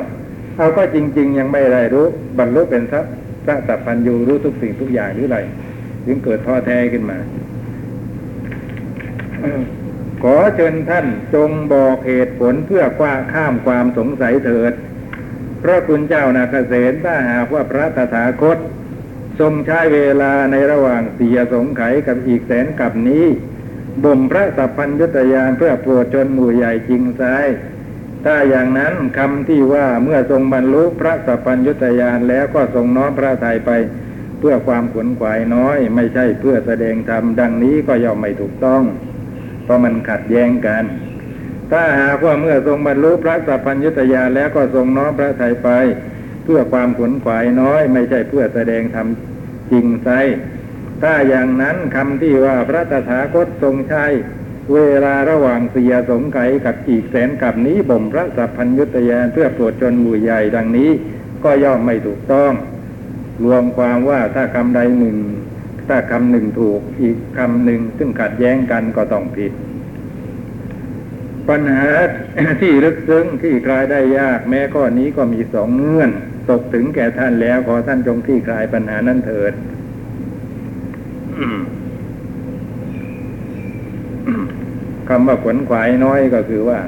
[0.56, 2.06] เอาก็จริง ๆ ยังไม่ได้รู้
[2.38, 3.02] บรรลุเป็นพระ
[3.44, 5.38] พระสัพพัญญูรู้ทุกสิ่งทุกอย่างหรือไร
[6.06, 7.18] จึงเกิดท้อแท้ขึ้นมา
[10.22, 14.72] ขอเชิญท่านจงบอกเหตุผลเพื่อคว้าข้ามความสงสัยเถิด
[15.62, 18.58] พระคุณเจ้านาคเษนถ้าหากว่าพระตถาคต
[19.40, 23.26] ทรงใช้เวลาในระหว่างเสียสงไขกับอีกแสนกับนี้
[24.04, 27.22] บ่มพระสัพพัญญุตยานเพื่อโปรดชนหมู่ใหญ่จริงไซ
[28.24, 33.70] ถ้าอย่างนั้นคำที่ว่าเมื่อทรงบรรลุพระสัพพัญญุตยานแล้วก็ทรงน้อมพระทัยไป
[34.38, 38.82] เพื่อความขวนขวายน้อย ไม่ใช่เพื่อแสดงธรรมดังนี้ก็ย่อมไม่ถูกต้อง
[39.64, 40.84] เพราะมันขัดแย้งกัน
[41.70, 45.68] ถ้าหากว่าเมื่อทรงบรรลุพระสัพพัญญุตยานแล้วก็ทรงน้อมพระทัยไป
[46.50, 49.06] พื่อความขนขวายน้อย ไม่ใช่เพื่อแสดงธรรม
[49.70, 50.08] จริงไซ
[51.02, 54.04] ถ้าอย่างนั้นคำที่ว่าพระตถาคตทรงใช้
[54.74, 60.90] เวลาระหว่างเสียสงไขกับอีกแสนกับนี้บ่มพระสัพพัญญุตยานเพื่อโปรดชนหมู่ใหญ่ดังนี้
[61.44, 62.52] ก็ย่อมไม่ถูกต้อง
[63.44, 65.16] รวมความว่าถ้าคำใดหนึ่ง
[65.88, 69.52] ถ้าคำหนึ่งถูกอีกคำหนึ่งซึ่งขัดแย้งกันก็ต้องผิด
[71.48, 71.88] ปัญหา
[72.60, 76.10] ที่ลึกซึ้งที่คลายได้ยากแม้ข้อนี้ก็มีสองเงื่อน
[76.50, 79.52] ตกถึงแก่ท่านแล้วขอท่านจงที่คลายปัญหานั้นเถิด
[85.08, 86.80] คำว่าขวนขวายน้อยก็คือว่า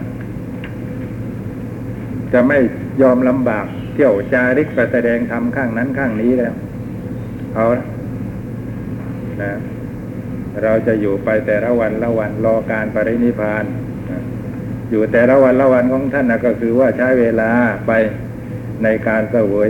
[2.32, 2.58] จะไม่
[3.02, 6.54] ยอมลำบาก เที่ยวจาริกไปแสดงธรรมข้างนั้นข้างนี้แล้ว
[7.54, 7.86] เอาละ
[9.42, 9.52] นะ
[10.62, 13.64] เราจะอยู่ไปแต่ละวันละวันรอการปรินิพาน
[14.90, 17.50] อยู่แต่ละวันละวันของท่านนะก็คือว่าใช้เวลา
[17.86, 17.92] ไป
[18.84, 19.68] ในการเสวย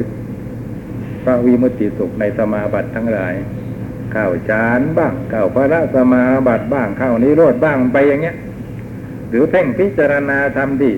[1.24, 3.34] พระวิมุตติสุขในสมาบัติทั้งหลาย
[4.12, 8.36] เข้าฌานบ้างเข้าพระสมาบัติบ้างเข้านิโรธบ้างไปอย่างเงี้ย
[9.28, 10.92] หรือเพ่งพิจารณาทำดี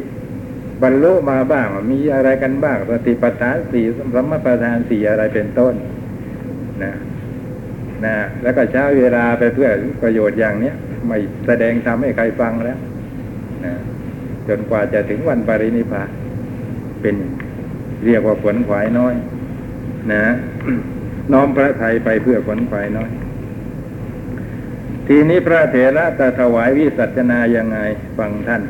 [0.82, 3.84] บรรลุมาบ้างมีอะไรกันบ้างสติปัฏฐานสี่
[4.14, 5.74] สมปัฏฐานสี่อะไรเป็นต้น
[6.82, 6.92] นะ
[8.04, 9.70] นะแล้วก็ใช้เวลาไปเพื่อ
[10.02, 10.74] ประโยชน์อย่างเนี้ย
[11.06, 12.78] ไม่แสดงทำให้ใครฟังแล้ว
[13.64, 13.74] นะ
[14.48, 16.08] จนกว่าจะถึงวันปรินิพพาน
[17.02, 17.16] เป็น
[18.04, 19.14] เรียกว่าผลขวายน้อย
[20.12, 20.24] นะ
[21.32, 23.10] น้อมพระไทยไปเพื่อผลขวายน้อย
[25.08, 27.78] ทีนี้พระเถระจะถวายวิสัชนายังไง
[28.18, 28.62] ฟังท่าน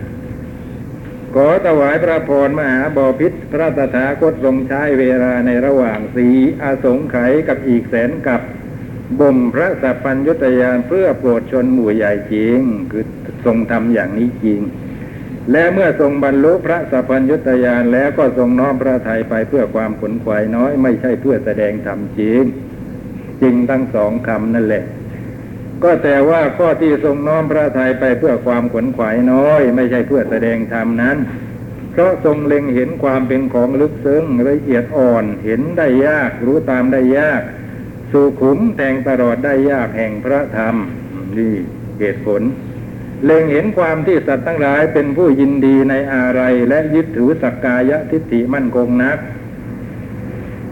[1.35, 6.29] ขอถวายพระพรมหาบอพิษพระตถาคตทรงใช้เวลาในระหว่างสี
[6.63, 8.41] อาสงไขยกับอีกแสนกับ
[9.21, 12.61] บ่มพระสัพพัญญุตยานเพื่อโปรดชนหมู่ใหญ่จริง
[12.91, 13.05] คือ
[13.45, 14.61] ทรงทำอย่างนี้จริง
[15.51, 22.43] และเมื่อทรงบรรลุพระสัพพัญญุตยานแล้วก็ทรงน้อมพระทัยไปเพื่อความขนขวายน้อย ไม่ใช่เพื่อแสดงธรรมจริง
[23.41, 24.85] จริงทั้งสองคำนั่นแหละ
[25.83, 31.17] ก็แต่ว่าข้อที่ทรงน้อมพระทัยไปเพื่อความขนขวายน้อย ไม่ใช่เพื่อแสดงธรรมนั้น
[31.93, 37.43] เพราะทรงเล็งเห็นความเป็นของลึกซึ้งละเอียดอ่อนเห็นได้ยากรู้ตามได้ยาก
[38.11, 40.75] สุขุมแทงตลอดได้ยากแห่งพระธรรม
[41.37, 41.55] นี่
[42.01, 42.43] เหตุผล
[43.25, 49.19] เล็งเห็นความที่สัตว์ทั้งหลายเป็นผู้ยินดีในอะไรและยึดถือสักกายทิฏฐิมั่นคงนัก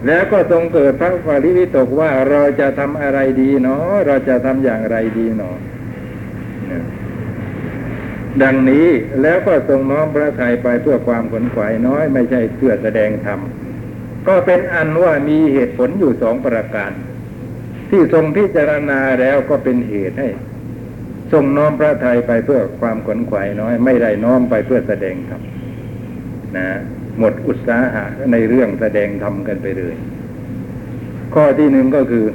[0.07, 5.57] แล้วก็ทรงเกิดพระปริวิตกว่าเราจะทำอะไรดีเนาะเราจะทำอย่างไรดีเนาะ
[8.43, 8.87] ดังนี้
[9.23, 13.41] แล้วก็ทรงน้อมพระทัยไปเพื่อความขนขวายน้อยไม่ใช่เพื่อแสดงธรรม
[14.29, 16.93] ก็เป็นอันว่ามีเหตุผลอยู่สองประการ
[17.91, 20.29] ที่ทรงพิจารณาแล้วก็เป็นเหตุให้
[21.33, 25.43] ทรงน้อมพระทัยไปเพื่อความขนขวายน้อย ไม่ได้น้อมไปเพื่อแสดงธรรม
[26.57, 26.69] นะ
[27.19, 29.95] หมดอุตสาหะในเรื่องแสดงธรรมกันไปเลย
[31.35, 32.27] ข้อที่หนึ่งก็คือ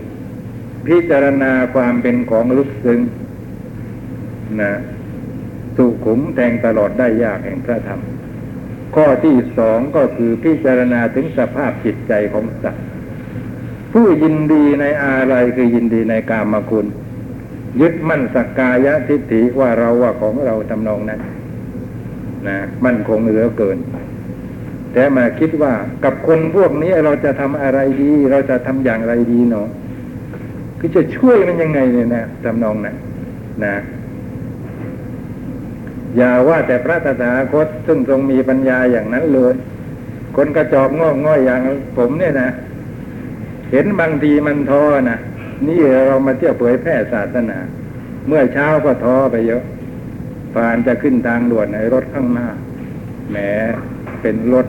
[0.88, 3.00] พิจารณาความเป็นของลึกซึ้ง
[4.62, 4.74] นะ
[5.78, 8.02] สุขุมแทงตลอดได้ยากแห่งพระธรรม
[8.96, 12.86] ข้อที่สองก็คือพิจารณาถึงสภาพจิตใจของสัตว์
[13.94, 16.86] ผู้ยินดีในอะไรคือยินดีในกามคุณ
[17.82, 21.22] ยึดมั่นสักกายทิฏฐิว่าเราว่าของเราทำนองนั้น
[22.48, 23.78] นะมั่นคงเหลือเกิน
[24.94, 25.74] แต่มาคิดว่า
[26.04, 29.68] กับคนพวกนี้เราจะทำอะไรดี เราจะทำอย่างไรดีเนาะ
[30.80, 32.96] คือจะช่วยมันยังไงเนี่ยนะทำนองนั้น
[33.64, 33.76] นะ
[36.18, 39.54] อย่าว่าแต่พระตถาคตซึ่งทรงมีปัญญาอย่างนั้นเลย
[40.36, 41.62] คนกระจอกงอกง่อยอย่าง
[41.98, 42.50] ผมเนี่ยนะ
[43.72, 45.18] เห็นบางทีมันท้อนะ
[45.68, 47.58] นี่เรามาเที่ยวเผยแพร่ศาสนา
[48.28, 49.64] เมื่อเช้าก็ท้อไปเยอะ
[50.54, 52.48] ผ่านจะขึ้นทางด่วนในรถข้างหน้า
[53.30, 53.38] แหม
[54.22, 54.68] เป็นรถ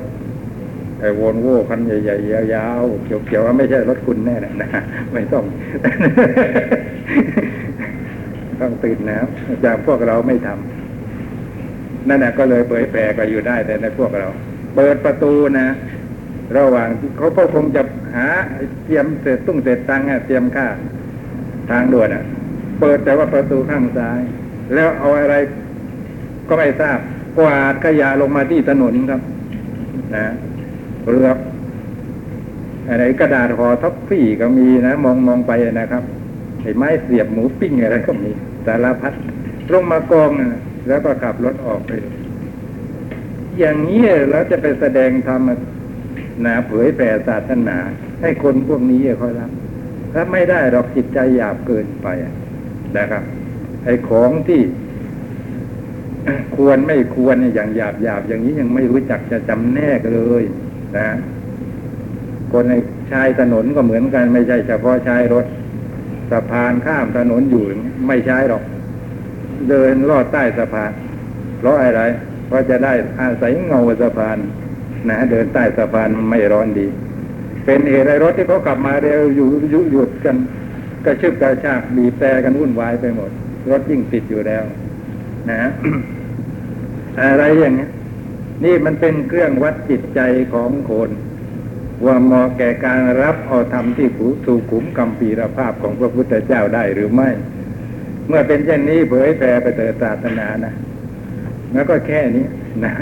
[1.01, 4.71] ไอ้วนโว่คันใหญ่ๆยาวๆเขียวๆว่าไม่ใช่รถคุณแน่นะ
[5.13, 5.45] ไม่ต้อง
[8.61, 9.19] ต้องตื่นนะ
[9.65, 14.29] จากพวกเราไม่ทำนั่นแหละก็เลยเผยแผ่ก็อยู่ได้แต่ในพวกเรา
[14.75, 15.69] เปิดประตูนะ
[16.57, 17.83] ระหว่างที่เขาก็คงจะ
[18.15, 18.27] หา
[18.85, 20.67] เตรียมเสร็จตุ้งเสร็จตังเตรียมค่า
[21.71, 22.25] ทางด่วนอะ
[22.81, 24.21] เปิดแต่ว่าประตูข้างซ้าย
[24.75, 25.35] แล้วเอาอะไร
[26.49, 26.99] ก็ไม่ทราบ
[27.39, 29.21] กวาดขยะลงมาที่ถนนครับ
[30.17, 30.27] นะ
[31.11, 31.31] เรือ
[32.89, 36.03] อะไรกระดาษห่อท็อปฟี่ก็มีนะ มองมองไปนะครับ
[36.63, 38.31] ไอ้ไม้เสียบหมูปิ้งอะไรก็มี
[38.67, 39.13] สารพัด
[39.73, 41.91] ลงมากองนะแล้วก็ขับรถออกไป
[43.59, 45.49] อย่างนี้เราจะไปแสดงธรรม
[46.45, 47.79] นะเผยแผ่ศาสนา
[48.21, 49.51] ให้คนพวกนี้เขารับ
[50.15, 52.07] รับไม่ได้หรอกจิตใจหยาบเกินไป
[52.99, 53.23] นะครับ
[53.85, 54.61] ไอ้ของที่
[56.57, 60.43] ควรไม่ควรเนี่ยอย่างหยาบหยาบอย่างนี้ยังไม่รู้จักจะจำแนกเลย
[60.97, 61.09] นะ
[62.53, 62.75] คนใน
[63.13, 65.45] ชายถนนก็เหมือนกัน ไม่ใช่เฉพาะชายรถ
[66.31, 67.65] สะพานข้ามถนนอยู่
[68.09, 68.63] ไม่ใช่หรอก
[69.69, 70.93] เดินลอดใต้สะพาน
[71.59, 72.03] เพราะอะไร
[72.47, 74.39] เพราะจะได้อาศัยเงาสะพาน
[75.11, 76.87] นะเดินใต้สะพานไม่ร้อนดี
[77.65, 80.37] เป็นเหตุไรรถที่เขาขับมาเร็วอยู่ยุหยุดกัน
[81.05, 83.31] กระชึกกระชากบีบแต่กันวุ่นวายไปหมด
[83.71, 84.65] รถยิ่งติดอยู่แล้ว
[85.51, 85.63] นะ
[87.23, 87.91] อะไรอย่างเงี้ย
[88.65, 90.21] นี่มันเป็นเครื่องวัดจิตใจ
[90.55, 91.11] ของคน
[92.05, 97.31] ว่าเหมาะแก่การรับเอาธรรมที่ผูถูกขุมกำปีรภาพของพระพุทธเจ้าได้หรือไม่
[98.29, 100.75] เมื่อเป็นเช่นนี้เผยแผ่ไปเถิดศาสนานะ
[101.73, 102.47] แล้วก็แค่นี้
[102.85, 102.93] นะ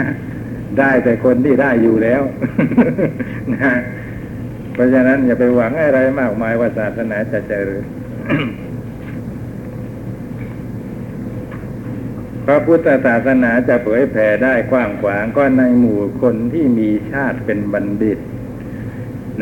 [0.81, 2.23] ได้แต่คนที่ได้อยู่แล้ว
[3.55, 3.75] นะ
[4.73, 7.85] เพราะฉะนั้นอย่าไปหวังอะไรมากมายว่าศาสนาจะเจริญ
[12.47, 18.19] พระพุทธศาสนาจะเผยแผ่ได้กว้างขวางก็ในหมู่คนที่มีชาติเป็นบัณฑิต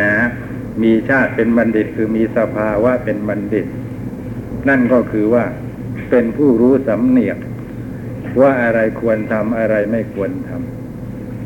[0.02, 0.14] นะ
[0.82, 3.66] มีชาติเป็นบัณฑิตคือมีสภาวะเป็นบัณฑิต
[4.68, 5.44] นั่นก็คือว่า
[6.10, 7.38] เป็นผู้รู้สำเนียก
[8.40, 10.81] ว่าอะไรควรทำอะไรไม่ควรทำ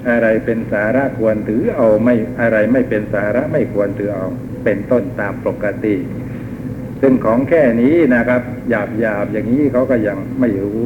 [0.09, 4.26] อะไรเป็นสาระควรถือเอาไม่อะไรไม่เป็นสาระไม่ควรถือเอา
[4.64, 5.96] เป็นต้นตามปกติ
[7.00, 10.82] ซึ่งของแค่นี้นะครับหยาบหยาบอย่างนี้เขาก็ยังไม่รู้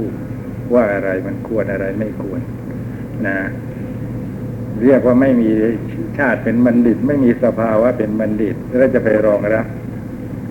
[0.74, 2.40] ว่าอะไรมันควรอะไรไม่ควร
[3.26, 3.38] นะ
[4.82, 5.50] เรียกว่าไม่มี
[6.18, 9.66] ชาติเป็นบัณฑิต ไม่มีสภาวะเป็นบัณฑิตแล้วจะไปรองรับ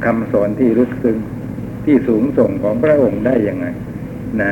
[0.06, 1.18] คำสอนที่ลึกซึ้ง
[1.86, 3.66] ที่สูงส่งของพระองค์ได้ยังไง
[4.42, 4.52] นะ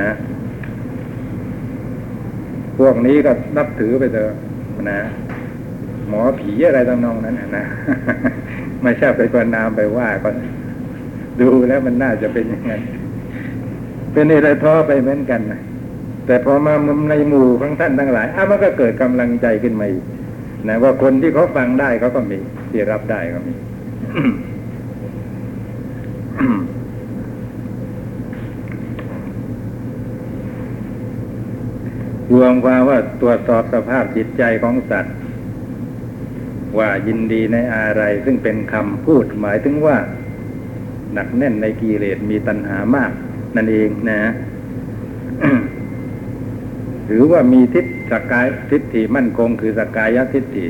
[2.79, 4.31] พวกนี้ก็นับถือไปเถอะ
[4.89, 4.99] นะ
[6.07, 7.65] หมอผีอะไรตำนองนั้นนะ
[8.81, 10.29] ไม่ใช่ไปประนามไปว่าก็
[11.41, 12.73] ดูแล้วมันน่าจะเป็นยังไง
[14.13, 15.61] เป็นอะไรท้อไปเหมือนกันนะ
[16.25, 16.73] แต่พอมา
[17.09, 20.03] ในหมู่ของท่านทั้งหลายอ้ามันก็เกิดกำลังใจขึ้นมาอีก
[20.67, 22.39] นะว่าคนที่เขาฟังได้เขาก็มี
[22.71, 23.53] ที่รับได้ก็มี
[32.33, 35.15] รวมความว่าตรวจสอบสภาพจิตใจของสัตว์
[36.77, 39.97] ว่ายินดีในอะไร ซึ่งเป็นคำพูดหมายถึงว่า
[41.13, 43.11] หนักแน่นในกิเลสมีตัณหามาก
[43.55, 44.21] นั่นเองนะ
[47.07, 50.65] หรือว่ามีทิฏสกายทิฏฐิมั่นคงคือสกายทิฏฐิ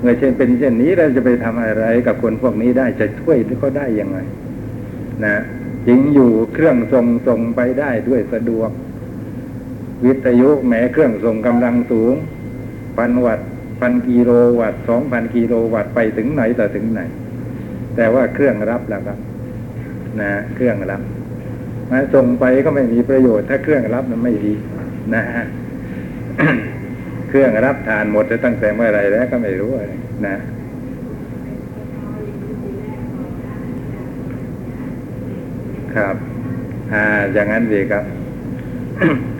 [0.00, 4.18] เมื่อเช่นเป็นเช่นนี้เราจะไปทำอะไรกับคนพวกนี้ได้จะช่วยเขาได้ยังไง
[5.24, 5.36] นะ
[5.86, 8.70] จริงอยู่เครื่องส่งส่งไปได้ด้วยสะดวก
[10.04, 12.14] วิทยุแม้เครื่องส่งกำลังสูง
[12.96, 13.40] พันวัต
[13.80, 14.30] พันกิโล
[14.60, 17.00] วัตสองพันกิโลวัตไปถึงไหนต่อถึงไหน
[17.96, 19.18] แต่ว่าเครื่องรับแล้วครับ
[20.20, 21.02] นะเครื่องรับ
[21.90, 24.54] มาส่งไปก็ไม่มีประโยชน์ ถ้าเครื่องรับมันไม่ดี
[25.14, 25.44] นะฮะ
[27.28, 29.72] เครื่องรับทานหมดตั้งแต่เมื่อไรแล้วก็ไม่รู้
[30.26, 30.36] นะ
[35.94, 36.16] ครับ
[36.92, 38.04] อ่า อย่างนั้นดีครับ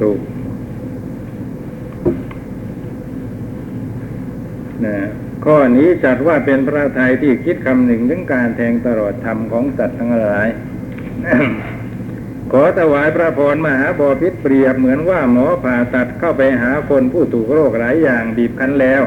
[0.01, 0.19] ถูก
[4.85, 4.97] นะ
[5.45, 10.49] ข้อนี้จัดว่าเป็นพระไทยที่คิดคำหนึ่งถึงการแทงตลอดธรรมของสัตว์ทั้งหลาย
[12.53, 19.03] ขอถวายพระพรมหาบอพิษเปรียบเหมือนว่าหมอผ่าตัดเข้าไปหาคนผู้ถูกโรคหลายอย่างบีบคั้นแล้ว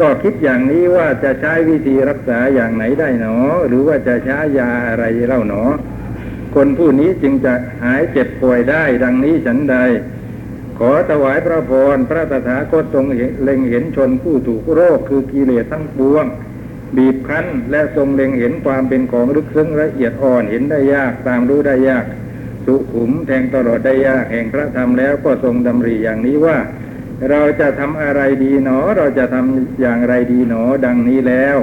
[0.00, 3.36] ก็คิดอย่างนี้ว่าจะใช้วิธีรักษาอย่างไหนได้หนอ
[3.68, 5.64] หรือว่าจะใช้ยาอะไรเล่าหนอ
[6.54, 9.76] คนผู้นี้จึงจะหายเจ็บป่วยได้ดังนี้ฉันใด
[10.78, 13.06] ขอถวายพระพรพระตถาคตทรง
[13.42, 16.26] เล็งเห็นชนผู้ถูกโรคคือกิเลสทั้งปวง
[16.96, 22.04] บีบคั้นและทรงเล็งเห็นความเป็นของลึกซึ้งละเอียดอ่อนเห็นได้ยากตามรู้ได้ยาก
[22.64, 26.56] สุขุมแทงตลอดได้ยากแห่งพระธรรมแล้วก็ทรงดำริอย่างนี้ว่า
[27.30, 31.56] เราจะทำอะไรดีหนอ เราจะทำอย่างไรดีหนอดังนี้แล้ว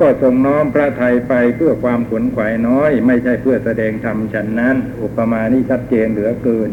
[0.00, 6.70] ก็ทรงน้อมพระไทยไปเพื่อความขวนขวายน้อย ไม่ใช่เพื่อแสดงธรรมฉันนั้น อุปมานี้ชัดเจนเหลือเกิน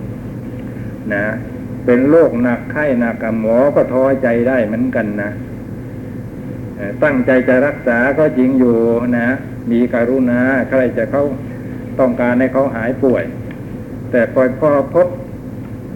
[1.14, 1.26] นะ
[1.86, 5.32] เป็นโรคหนักไข้หนักกับหมอก็ท้อใจได้เหมือนกันนะ
[7.04, 8.76] ตั้งใจจะรักษาก็จริงอยู่
[9.20, 9.30] นะ
[9.72, 11.24] มีการุณาใครจะเขา
[12.00, 13.24] ต้องการให้เขาหายป่วย
[14.12, 15.08] แต่พอพอพบ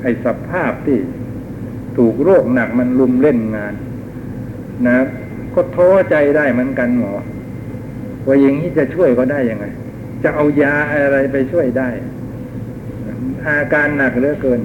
[0.01, 0.97] ไอ้สภาพที่
[1.97, 3.73] ถูกโรคหนักมันลุมเล่นงาน
[4.87, 4.97] นะ
[5.53, 7.13] ก็ท้อใจได้เหมือนกันหมอ
[8.25, 9.65] ว่าอย่างนี้จะช่วยก็ได้ยังไง
[10.23, 11.89] จะเอายาอะไรไปช่วยได้
[13.47, 14.59] อาการหนักเหลือเกิน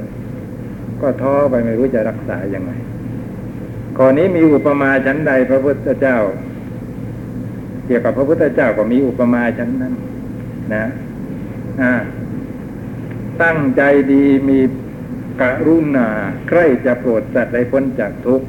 [1.04, 2.72] ก็ท้อไปไม่รู้จะรักษายังไง
[3.96, 6.18] ข้อนี้มีอุปมาชั้นใดพระพุทธเจ้า
[7.86, 9.94] เกี่ยวกับพระพุทธเจ้าก็มีอุปมาชั้นนั้น
[10.74, 10.84] นะ
[11.82, 11.94] อ่า
[13.42, 13.82] ตั้งใจ
[14.12, 14.60] ดีมี
[15.42, 16.08] กรุณา
[16.48, 18.46] ใครจะโปรดสัตว์ให้พ้นจากทุกข์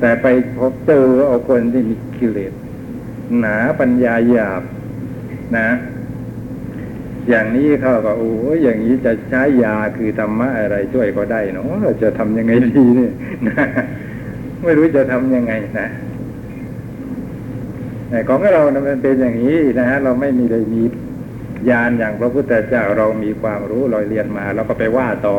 [0.00, 0.26] แต่ไป
[0.58, 2.52] พบเจอเอาคนที่มีกิเลส
[3.38, 4.62] หนาปัญญาหยาบ
[5.56, 5.68] นะ
[7.28, 13.12] อย่างนี้เขาก็โอ้ยอย่างนี้จะใช้ยาคือธรรมะอะไรช่วยก็ได้เนาะเราจะทำยังไงดีเนี่ย
[14.64, 15.88] ไม่รู้จะทำยังไงนะ
[18.10, 20.82] แต่ของเรานะมันเป็นอย่างนี้นะฮะเราไม่มีเลยมี
[21.70, 25.36] ญาณอย่างพระพุทธเจ้าเรามีความรู้เราเรียนมาเราก็ไปว่าต่อ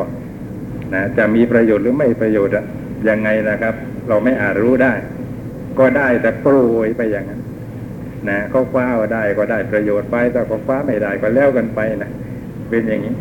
[0.93, 2.65] นะจะมีประโยชน์หรือไม่ประโยชน์อะ
[3.09, 3.73] ยังไงนะครับ
[4.07, 4.93] เราไม่อาจรู้ได้
[5.79, 7.41] ก็ได้แต่โปรยไปอย่างนั้น
[8.27, 12.11] นะเขาคว้าได้ก็ได้ประโยชน์ไปแต่เขาคว้าไม่ได้ก็แล้วกันไปนะ
[12.69, 13.15] เป็นอย่างนี้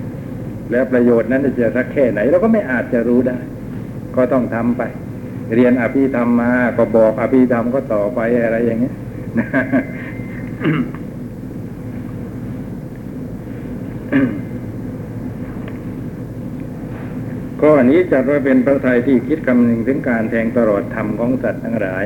[0.71, 3.39] แล้วประโยชน์นั้นจะสักแค่ไหนเราก็ไม่อาจจะรู้ได้
[4.17, 4.83] ก็ต้องทำไป
[5.55, 8.93] เรียนอภิธรรมมาก็บอกอภิธรรมก็ต่อไปอะไรอย่างเงี้
[9.39, 9.47] นะ
[17.61, 22.05] ข้อนี้จัดว่าเป็นพระไทยที่คิดคำหนึ่งถึงการแทงตลอดธรรมของสัตว์ทั้งหลาย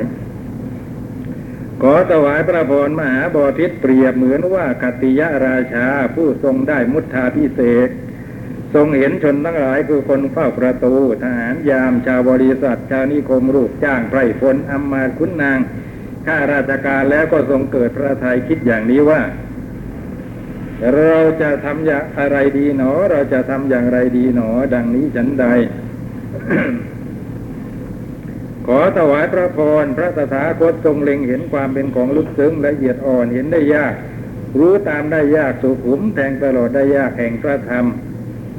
[1.85, 7.89] ขอถวายพระพรมหาบอพิษเปรียบเหมือนว่าคติยราชาผู้ทรงได้มุทธาพิเศษ
[8.73, 15.59] ทรงเห็นชนทั้งหลายคือคนเฝ้าประตู ทหารยามชาวบริษัท ชาวนิคมรูปจ้างไพรพลอำมาตย์ขุนนาง
[16.25, 19.21] ข้าราชการแล้วก็ทรงเกิดพระทัยคิดอย่างนี้ว่า
[20.95, 25.45] เราจะทำอย่างอะไรดีหนอ เราจะทำอย่างไรดีหนอ ดังนี้ฉันใด
[28.67, 33.93] ขอถวายพระพรพระตถาคตทรงเล็งเห็นความเป็นของลึกซึ้งละเอียดอ่อนเห็นได้ยาก
[34.59, 37.85] รู้ตามได้ยากสุขุมแทงตลอดได้ยากแห่งพระธรรม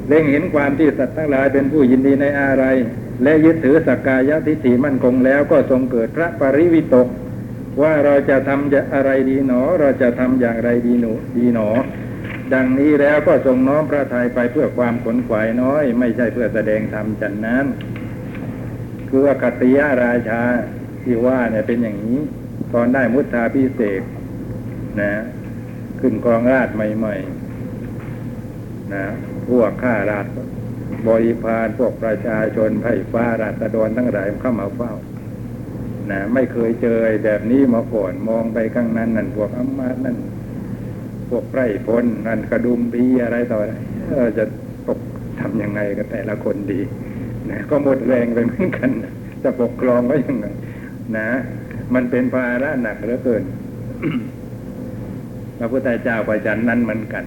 [0.07, 2.65] เล็งเห็นความที่สัตว์ทั้งหลายเป็นผู้ยินดีในอะไร
[3.23, 7.07] และยึดถือสักกายทิฏฐิมั่นคงแล้วก็ทรงเกิดพระปริวิตก
[7.81, 11.69] ว่าเราจะทำอะไรดีหนอ เราจะทำอย่างไรดีหนูดีหนอ
[12.53, 17.65] ดังนี้แล้วก็ทรงน้อมพระทัยไปเพื่อความขนขวายน้อย ไม่ใช่เพื่อแสดงธรรมจันนั้น
[19.09, 20.41] คือว่ากัตติยาราชา
[21.03, 22.19] ที่ว่าเนี่ยเป็นอย่างนี้
[22.73, 24.01] ตอนได้มุทาพิเศษ
[25.01, 25.13] นะ
[25.99, 29.05] ขึ้นกองราชใหม่ๆนะ
[29.49, 30.25] พวกข้าราช
[31.07, 34.93] บริพารพวกประชาชนไพร่ฟ้าราษฎรทั้งหลายเข้ามาเฝ้า
[36.11, 40.17] นะไม่เคยเจอแบบนี้มาก่อนมองไปข้างนั้นนั่นพวกอำมาตย์นั่น
[41.29, 43.73] พวกไพร่พลนั่นกระดุมพีอะไรต่ออะไร
[44.37, 44.45] จะ
[44.87, 44.99] ปก
[45.39, 46.81] ทำยังไงกันแต่ละคนดี
[47.51, 48.89] นะก็หมดแรงไปเหมือนกัน
[49.43, 50.47] จะปกครองก็ยังไง
[51.17, 51.27] นะ
[51.93, 53.43] มันเป็นภาระหนักเหลือเกิน
[55.57, 57.25] พระพุทธเจ้าประจันนั้นเหมือนกัน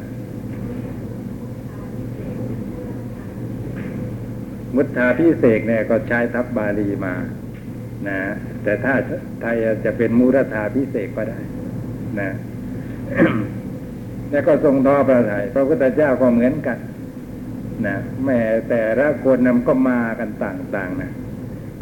[4.74, 7.14] มุทธาพิเศษเนี่ยก็ใช้ทับบาลีมา
[8.08, 8.18] นะ
[8.62, 8.94] แต่ถ้า
[9.40, 11.38] ไทยจะเป็นมูรธาพิเศษก็ได้
[12.20, 12.30] นะ
[14.30, 16.78] แล้วก็ทรงทอพระทัยพระพุทธเจ้าก็เหมือนกัน
[17.86, 21.12] นะแม้แต่ละคนนำก็มากันต่างๆนะ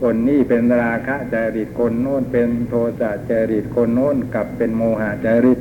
[0.02, 5.60] คนนี้เป็นราคะจริตคนโน้นเป็นโทสะจริตคนโน้นกลับเป็นโมหะจริต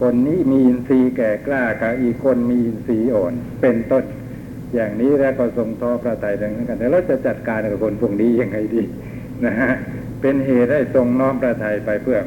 [0.00, 4.04] คนนี้มีอินทรีย์แก่กล้ากับอีกคนมีอินทรีย์อ่อน เป็นต้น
[4.74, 8.82] อย่างนี้แล้วก็ทรงท้อพระทัยดังนั้นกันแต่เราจะจัดการกับคนพวกนี้ยังไงดี
[9.46, 9.72] นะฮะ
[10.20, 12.18] เป็นเหตุให้ทรงน้อมพระทัยไปเพื่อ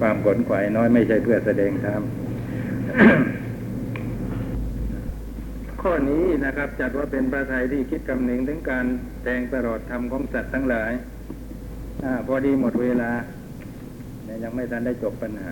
[0.00, 2.02] ความขนขวายน้อยไม่ใช่เพื่อแสดงธรรม
[5.82, 8.86] ข้อนี้นะครับ จัดว่าเป็นพระทัยที่คิดกำหนึงถึงการ
[9.22, 10.92] แทงตลอดธรรมของสัตว์ทั้งหลาย
[12.04, 13.10] อพอดีหมดเวลา
[14.24, 15.50] เนี่ยยังไม่ทันได้จบปัญหา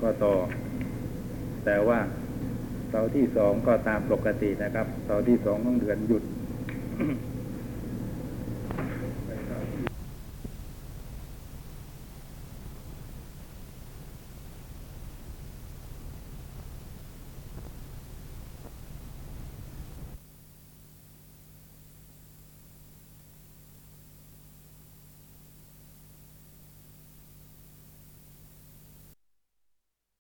[0.00, 0.34] ก็ต่อ
[1.64, 1.98] แต่ว่า
[2.90, 6.24] เสาร์ที่สองก็ตามปกตินะครับเสาร์ที่สองของเดือนหยุด